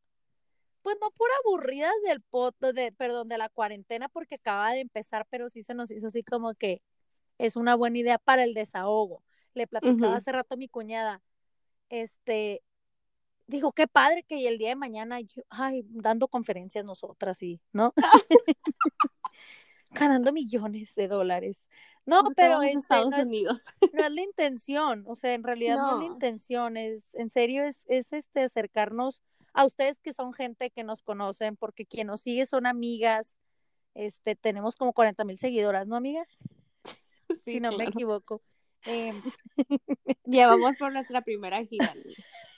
pues 0.81 0.95
no 1.01 1.11
por 1.11 1.27
aburridas 1.43 1.93
del 2.07 2.21
pot, 2.21 2.57
de, 2.57 2.93
perdón, 2.93 3.27
de 3.27 3.37
la 3.37 3.49
cuarentena, 3.49 4.07
porque 4.07 4.35
acaba 4.35 4.71
de 4.71 4.79
empezar, 4.79 5.27
pero 5.29 5.49
sí 5.49 5.61
se 5.61 5.73
nos 5.73 5.91
hizo 5.91 6.07
así 6.07 6.23
como 6.23 6.53
que 6.53 6.81
es 7.37 7.57
una 7.57 7.75
buena 7.75 7.97
idea 7.97 8.17
para 8.17 8.45
el 8.45 8.53
desahogo. 8.53 9.23
Le 9.53 9.67
platicaba 9.67 10.15
hace 10.15 10.31
rato 10.31 10.53
a 10.53 10.57
mi 10.57 10.69
cuñada, 10.69 11.21
este, 11.89 12.63
digo, 13.47 13.71
qué 13.73 13.87
padre 13.87 14.23
que 14.23 14.47
el 14.47 14.57
día 14.57 14.69
de 14.69 14.75
mañana, 14.75 15.19
yo, 15.19 15.43
ay, 15.49 15.83
dando 15.87 16.27
conferencias 16.27 16.85
nosotras 16.85 17.41
y, 17.43 17.61
¿no? 17.73 17.93
Ganando 19.91 20.31
millones 20.31 20.95
de 20.95 21.07
dólares. 21.07 21.65
No, 22.05 22.23
pero 22.35 22.55
los 22.55 22.65
este, 22.65 22.79
Estados 22.79 23.11
no 23.11 23.17
es, 23.17 23.27
Unidos. 23.27 23.63
no 23.93 24.03
es 24.03 24.11
la 24.11 24.21
intención, 24.21 25.03
o 25.07 25.15
sea, 25.15 25.33
en 25.33 25.43
realidad 25.43 25.77
no, 25.77 25.93
es 25.93 26.07
la 26.07 26.13
intención, 26.13 26.77
es, 26.77 27.03
en 27.15 27.29
serio, 27.29 27.63
es, 27.63 27.81
es 27.87 28.13
este 28.13 28.43
acercarnos 28.43 29.23
a 29.53 29.65
ustedes 29.65 29.99
que 29.99 30.13
son 30.13 30.33
gente 30.33 30.69
que 30.69 30.83
nos 30.83 31.01
conocen, 31.01 31.55
porque 31.55 31.85
quien 31.85 32.07
nos 32.07 32.21
sigue 32.21 32.45
son 32.45 32.67
amigas, 32.67 33.35
este, 33.95 34.35
tenemos 34.35 34.75
como 34.75 34.93
40 34.93 35.23
mil 35.23 35.37
seguidoras, 35.37 35.87
¿no, 35.87 35.95
amiga? 35.95 36.25
Sí, 37.43 37.53
si 37.53 37.59
no 37.59 37.71
me 37.71 37.85
equivoco. 37.85 38.43
Em, 38.83 39.19
Llevamos 40.25 40.75
por 40.77 40.93
nuestra 40.93 41.21
primera 41.21 41.63
gira. 41.65 41.91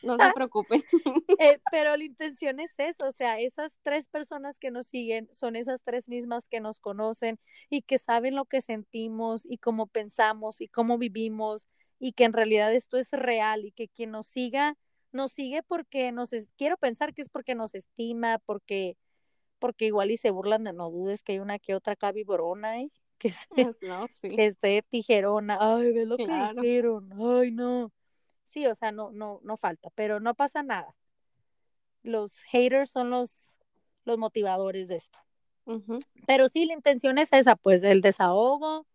No 0.03 0.17
se 0.17 0.33
preocupen. 0.33 0.83
Eh, 1.39 1.59
pero 1.71 1.95
la 1.97 2.03
intención 2.03 2.59
es 2.59 2.73
eso, 2.77 3.05
o 3.05 3.11
sea, 3.11 3.39
esas 3.39 3.77
tres 3.83 4.07
personas 4.07 4.57
que 4.57 4.71
nos 4.71 4.87
siguen 4.87 5.27
son 5.31 5.55
esas 5.55 5.81
tres 5.83 6.07
mismas 6.09 6.47
que 6.47 6.59
nos 6.59 6.79
conocen 6.79 7.37
y 7.69 7.81
que 7.83 7.97
saben 7.99 8.33
lo 8.35 8.45
que 8.45 8.61
sentimos 8.61 9.45
y 9.45 9.57
cómo 9.57 9.87
pensamos 9.87 10.61
y 10.61 10.67
cómo 10.67 10.97
vivimos 10.97 11.67
y 11.99 12.13
que 12.13 12.23
en 12.23 12.33
realidad 12.33 12.73
esto 12.73 12.97
es 12.97 13.11
real 13.11 13.65
y 13.65 13.71
que 13.71 13.87
quien 13.87 14.11
nos 14.11 14.27
siga, 14.27 14.77
nos 15.11 15.31
sigue 15.33 15.61
porque 15.63 16.11
nos, 16.11 16.33
es- 16.33 16.47
quiero 16.57 16.77
pensar 16.77 17.13
que 17.13 17.21
es 17.21 17.29
porque 17.29 17.55
nos 17.55 17.75
estima, 17.75 18.39
porque, 18.45 18.97
porque 19.59 19.85
igual 19.85 20.11
y 20.11 20.17
se 20.17 20.31
burlan 20.31 20.63
de 20.63 20.73
no 20.73 20.89
dudes 20.89 21.23
que 21.23 21.33
hay 21.33 21.39
una 21.39 21.59
que 21.59 21.75
otra 21.75 21.93
acá 21.93 22.11
viborona, 22.11 22.81
¿eh? 22.81 22.89
que, 23.19 23.29
se, 23.29 23.47
No, 23.81 24.07
sí. 24.21 24.29
que 24.29 24.45
esté 24.45 24.81
tijerona. 24.83 25.57
Ay, 25.59 25.91
ve 25.91 26.05
lo 26.05 26.17
Claro. 26.17 26.55
que 26.61 26.67
dijeron. 26.67 27.09
Ay, 27.13 27.51
no. 27.51 27.91
Sí, 28.57 28.65
o 28.65 28.73
sea, 28.73 28.91
no, 28.91 29.11
no, 29.11 29.39
no 29.43 29.55
falta, 29.55 29.91
pero 29.93 30.19
no 30.19 30.33
pasa 30.33 30.63
nada. 30.63 30.95
Los 32.01 32.39
haters 32.49 32.89
son 32.89 33.11
los, 33.11 33.55
los 34.03 34.17
motivadores 34.17 34.87
de 34.87 34.95
esto. 34.95 35.19
Pero 36.25 36.49
sí, 36.49 36.65
la 36.65 36.73
intención 36.73 37.19
es 37.19 37.31
esa, 37.33 37.55
pues 37.55 37.83
el 37.83 38.01
desahogo, 38.01 38.87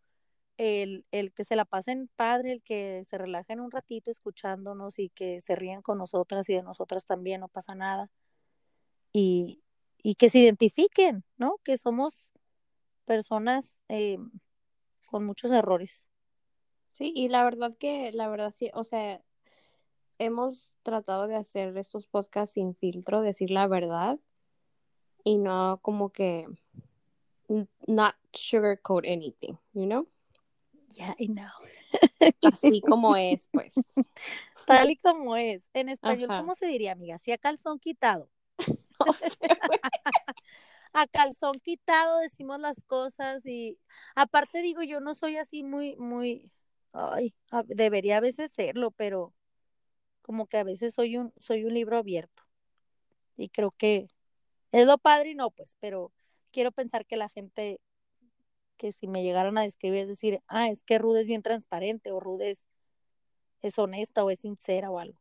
el, 0.57 1.07
el 1.13 1.33
que 1.33 1.45
se 1.45 1.55
la 1.55 1.65
pasen 1.65 2.11
padre, 2.17 2.51
el 2.51 2.63
que 2.65 3.05
se 3.09 3.19
relajen 3.19 3.61
un 3.61 3.71
ratito 3.71 4.11
escuchándonos 4.11 4.99
y 4.99 5.11
que 5.11 5.41
se 5.41 5.55
ríen 5.55 5.81
con 5.81 5.97
nosotras 5.97 6.49
y 6.49 6.55
de 6.55 6.65
nosotras 6.65 7.07
también, 7.07 7.41
no 7.41 7.47
pasa 7.47 7.77
nada. 7.77 8.11
Y, 9.13 9.63
y 10.03 10.17
que 10.17 10.29
se 10.29 10.41
identifiquen, 10.41 11.23
¿no? 11.37 11.61
Que 11.63 11.79
somos 11.79 12.27
personas 13.05 13.79
eh, 13.89 14.19
con 15.07 15.25
muchos 15.25 15.53
errores. 15.53 16.09
Sí, 16.95 17.13
y 17.15 17.29
la 17.29 17.45
verdad 17.45 17.77
que, 17.79 18.11
la 18.11 18.29
verdad 18.29 18.53
sí, 18.53 18.73
o 18.75 18.83
sea, 18.83 19.23
hemos 20.25 20.73
tratado 20.83 21.27
de 21.27 21.37
hacer 21.37 21.77
estos 21.77 22.07
podcasts 22.07 22.55
sin 22.55 22.75
filtro, 22.75 23.21
decir 23.23 23.51
la 23.51 23.67
verdad 23.67 24.19
y 25.25 25.39
no 25.39 25.79
como 25.83 26.11
que 26.11 26.47
not 27.87 28.15
sugarcoat 28.33 29.05
anything, 29.05 29.57
you 29.73 29.87
know? 29.87 30.07
Ya, 30.95 31.15
I 31.19 31.29
know. 31.29 31.51
Así 32.43 32.81
como 32.89 33.17
es, 33.17 33.49
pues. 33.53 33.75
Tal 34.67 34.91
y 34.91 34.97
como 34.97 35.37
es. 35.37 35.69
En 35.73 35.89
español, 35.89 36.31
Ajá. 36.31 36.41
¿cómo 36.41 36.55
se 36.55 36.67
diría, 36.67 36.93
amiga? 36.93 37.19
Si 37.19 37.33
a 37.33 37.39
calzón 37.39 37.79
quitado. 37.79 38.29
No 39.05 39.13
sé, 39.15 39.27
güey. 39.67 39.81
a 40.93 41.07
calzón 41.09 41.55
quitado 41.55 42.21
decimos 42.21 42.61
las 42.61 42.81
cosas 42.85 43.45
y 43.45 43.77
aparte 44.15 44.63
digo, 44.63 44.85
yo 44.85 45.01
no 45.01 45.15
soy 45.15 45.39
así 45.39 45.65
muy, 45.65 45.97
muy, 45.97 46.53
ay, 46.93 47.35
debería 47.67 48.19
a 48.19 48.21
veces 48.21 48.53
serlo, 48.53 48.93
pero 48.93 49.35
como 50.23 50.47
que 50.47 50.59
a 50.59 50.65
veces 50.65 50.95
soy 50.95 51.17
un, 51.17 51.33
soy 51.39 51.65
un 51.65 51.75
libro 51.75 51.99
abierto 51.99 52.45
y 53.37 53.49
creo 53.51 53.71
que 53.71 54.09
es 54.73 54.87
lo 54.87 54.99
padre 54.99 55.31
y 55.31 55.35
no, 55.35 55.51
pues, 55.51 55.77
pero 55.81 56.13
quiero 56.53 56.73
pensar 56.73 57.07
que 57.07 57.17
la 57.17 57.29
gente, 57.29 57.81
que 58.77 58.93
si 58.93 59.07
me 59.07 59.23
llegaran 59.23 59.59
a 59.59 59.63
describir 59.63 60.01
es 60.01 60.09
decir, 60.09 60.43
ah, 60.49 60.69
es 60.69 60.83
que 60.83 60.99
Ruth 60.99 61.17
es 61.17 61.27
bien 61.27 61.43
transparente 61.43 62.11
o 62.13 62.21
Ruth 62.21 62.43
es, 62.43 62.67
es 63.61 63.79
honesta 63.79 64.25
o 64.25 64.31
es 64.31 64.41
sincera 64.41 64.91
o 64.91 64.99
algo. 64.99 65.19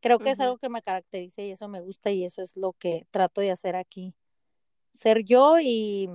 Creo 0.00 0.18
que 0.18 0.30
es 0.30 0.40
algo 0.40 0.58
que 0.58 0.68
me 0.68 0.82
caracteriza 0.82 1.42
y 1.42 1.52
eso 1.52 1.68
me 1.68 1.80
gusta 1.80 2.10
y 2.10 2.24
eso 2.24 2.42
es 2.42 2.56
lo 2.56 2.72
que 2.72 3.06
trato 3.10 3.40
de 3.40 3.52
hacer 3.52 3.76
aquí 3.76 4.14
ser 5.02 5.24
yo 5.24 5.58
y, 5.60 6.08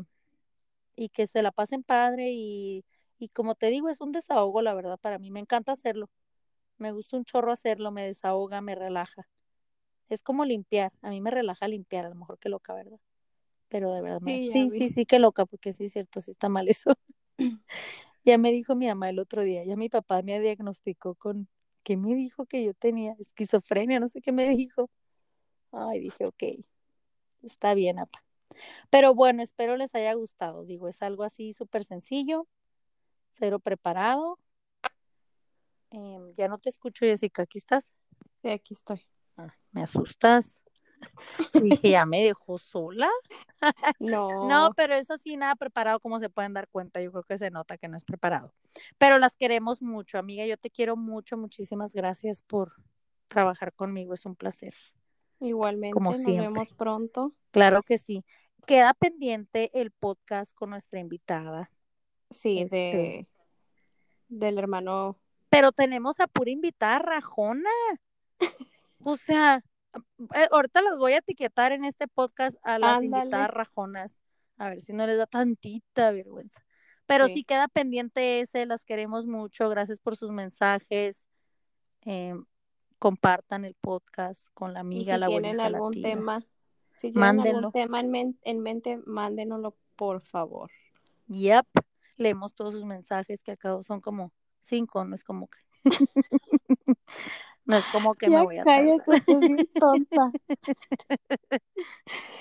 y 0.96 1.10
que 1.10 1.28
se 1.28 1.42
la 1.42 1.52
pasen 1.52 1.84
padre 1.84 2.32
y, 2.32 2.86
y 3.20 3.30
como 3.30 3.56
te 3.56 3.68
digo, 3.68 3.90
es 3.90 4.02
un 4.02 4.12
desahogo, 4.12 4.62
la 4.62 4.74
verdad, 4.74 4.98
para 5.00 5.20
mí. 5.20 5.32
Me 5.32 5.40
encanta 5.40 5.74
hacerlo. 5.74 6.10
Me 6.78 6.92
gusta 6.92 7.18
un 7.18 7.26
chorro 7.26 7.52
hacerlo, 7.52 7.92
me 7.92 8.06
desahoga, 8.06 8.62
me 8.62 8.76
relaja. 8.76 9.28
Es 10.10 10.22
como 10.24 10.46
limpiar. 10.46 10.92
A 11.02 11.10
mí 11.10 11.22
me 11.22 11.32
relaja 11.32 11.68
limpiar, 11.68 12.06
a 12.06 12.10
lo 12.10 12.16
mejor 12.16 12.40
que 12.40 12.50
loca, 12.50 12.74
¿verdad? 12.76 13.00
Pero 13.70 13.94
de 13.94 14.02
verdad, 14.02 14.22
me- 14.22 14.42
Sí, 14.42 14.50
sí, 14.52 14.70
sí, 14.72 14.90
sí, 14.90 15.06
que 15.06 15.20
loca, 15.20 15.46
porque 15.46 15.74
sí 15.74 15.86
es 15.86 15.94
cierto, 15.94 16.22
sí 16.22 16.32
está 16.32 16.50
mal 16.50 16.68
eso. 16.68 16.92
ya 18.26 18.38
me 18.38 18.52
dijo 18.52 18.76
mi 18.76 18.88
mamá 18.88 19.10
el 19.10 19.20
otro 19.20 19.44
día, 19.44 19.64
ya 19.66 19.76
mi 19.78 19.90
papá 19.90 20.22
me 20.24 20.40
diagnosticó 20.40 21.16
con, 21.16 21.48
¿qué 21.84 21.98
me 21.98 22.16
dijo 22.16 22.46
que 22.46 22.64
yo 22.64 22.74
tenía? 22.74 23.14
Esquizofrenia, 23.20 24.00
no 24.00 24.08
sé 24.08 24.22
qué 24.22 24.32
me 24.32 24.50
dijo. 24.50 24.90
Ay, 25.72 26.02
dije, 26.02 26.26
ok, 26.26 26.44
está 27.44 27.74
bien, 27.74 28.00
apa. 28.00 28.24
Pero 28.90 29.16
bueno, 29.16 29.44
espero 29.44 29.78
les 29.78 29.96
haya 29.96 30.14
gustado. 30.16 30.66
Digo, 30.66 30.88
es 30.90 31.02
algo 31.04 31.24
así 31.24 31.54
súper 31.54 31.84
sencillo, 31.86 32.48
cero 33.32 33.60
preparado. 33.60 34.40
Em, 35.90 36.34
ya 36.36 36.48
no 36.48 36.58
te 36.58 36.70
escucho, 36.70 37.06
Jessica, 37.06 37.44
¿aquí 37.44 37.58
estás? 37.58 37.94
Sí, 38.42 38.50
aquí 38.50 38.74
estoy. 38.74 39.02
Ah, 39.38 39.54
me 39.72 39.82
asustas. 39.84 40.56
Dije, 41.54 41.92
ya 41.92 42.06
me 42.06 42.24
dejó 42.24 42.58
sola. 42.58 43.10
No, 44.00 44.48
No, 44.48 44.74
pero 44.76 44.96
es 44.96 45.10
así, 45.12 45.38
nada 45.38 45.56
preparado, 45.56 46.00
como 46.00 46.20
se 46.20 46.30
pueden 46.30 46.54
dar 46.54 46.68
cuenta. 46.68 47.02
Yo 47.02 47.12
creo 47.12 47.24
que 47.24 47.38
se 47.38 47.50
nota 47.52 47.78
que 47.78 47.88
no 47.88 47.96
es 47.98 48.04
preparado. 48.04 48.54
Pero 48.98 49.18
las 49.20 49.36
queremos 49.36 49.82
mucho, 49.82 50.18
amiga. 50.18 50.46
Yo 50.46 50.58
te 50.58 50.70
quiero 50.70 50.96
mucho. 50.96 51.38
Muchísimas 51.38 51.94
gracias 51.94 52.42
por 52.42 52.74
trabajar 53.28 53.74
conmigo. 53.74 54.14
Es 54.14 54.26
un 54.26 54.36
placer. 54.36 54.74
igualmente, 55.40 55.94
como 55.94 56.12
nos 56.12 56.22
siempre. 56.22 56.48
vemos 56.48 56.74
pronto. 56.74 57.30
Claro 57.52 57.84
que 57.84 57.98
sí. 58.00 58.24
Queda 58.66 58.94
pendiente 58.96 59.70
el 59.80 59.92
podcast 59.92 60.54
con 60.56 60.72
nuestra 60.72 61.00
invitada. 61.00 61.72
Sí, 62.32 62.60
Este. 62.62 62.76
de 62.76 63.28
del 64.30 64.58
hermano. 64.58 65.18
Pero 65.50 65.72
tenemos 65.72 66.20
a 66.20 66.28
pura 66.28 66.52
invitada 66.52 67.00
rajona. 67.00 67.70
O 69.04 69.16
sea, 69.18 69.64
eh, 70.36 70.48
ahorita 70.52 70.82
los 70.82 70.98
voy 70.98 71.14
a 71.14 71.18
etiquetar 71.18 71.72
en 71.72 71.86
este 71.86 72.08
podcast 72.08 72.58
a 72.64 72.80
las 72.80 72.98
Ándale. 72.98 73.24
invitadas 73.24 73.50
rajonas. 73.52 74.14
A 74.58 74.70
ver 74.70 74.82
si 74.82 74.92
no 74.94 75.06
les 75.08 75.18
da 75.18 75.26
tantita 75.28 76.12
vergüenza. 76.12 76.64
Pero 77.06 77.28
Sí. 77.28 77.36
sí, 77.36 77.44
queda 77.46 77.68
pendiente 77.68 78.42
ese, 78.42 78.66
las 78.66 78.84
queremos 78.84 79.26
mucho. 79.28 79.70
Gracias 79.70 80.00
por 80.00 80.18
sus 80.18 80.32
mensajes. 80.32 81.24
Eh, 82.02 82.36
compartan 83.00 83.64
el 83.64 83.76
podcast 83.76 84.46
con 84.54 84.74
la 84.74 84.80
Y 84.80 84.82
amiga, 84.82 85.14
si 85.14 85.20
la 85.20 85.28
tienen 85.28 85.46
abuelita, 85.60 85.70
la 85.70 85.78
algún 85.78 85.92
tía. 85.94 86.02
tema, 86.02 86.42
si 86.96 87.12
tienen 87.12 87.20
Mándenlo. 87.20 87.58
algún 87.60 87.72
tema 87.72 88.00
en, 88.00 88.12
men- 88.12 88.40
en 88.42 88.60
mente, 88.60 89.00
mándenoslo, 89.06 89.76
por 89.96 90.22
favor. 90.22 90.72
Yep, 91.28 91.68
leemos 92.18 92.54
todos 92.54 92.74
sus 92.74 92.86
mensajes 92.86 93.44
que 93.44 93.52
acá 93.52 93.82
son 93.84 94.02
como 94.02 94.32
cinco, 94.68 95.04
no 95.06 95.16
es 95.16 95.24
como 95.24 95.48
que 95.50 95.60
no 97.66 97.78
es 97.78 97.88
como 97.90 98.16
que 98.16 98.30
me 98.30 98.42
voy 98.42 98.58
a 98.60 98.66
tardar. 98.66 99.10
estás 99.18 99.46
bien 99.46 99.68
tonta. 99.78 100.32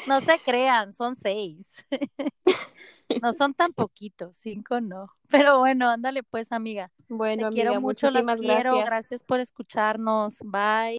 No 0.04 0.20
se 0.20 0.40
crean, 0.40 0.92
son 0.92 1.16
seis. 1.16 1.84
No 3.22 3.32
son 3.32 3.54
tan 3.54 3.72
poquitos, 3.72 4.36
cinco 4.36 4.80
no. 4.80 5.08
Pero 5.30 5.58
bueno, 5.58 5.88
ándale 5.90 6.22
pues, 6.22 6.52
amiga. 6.52 6.92
Bueno, 7.08 7.42
Te 7.42 7.46
amiga, 7.46 7.64
quiero 7.64 7.80
mucho, 7.80 8.10
las 8.10 8.24
quiero. 8.36 8.70
gracias. 8.72 8.84
Gracias 8.86 9.22
por 9.24 9.40
escucharnos. 9.40 10.38
Bye. 10.40 10.94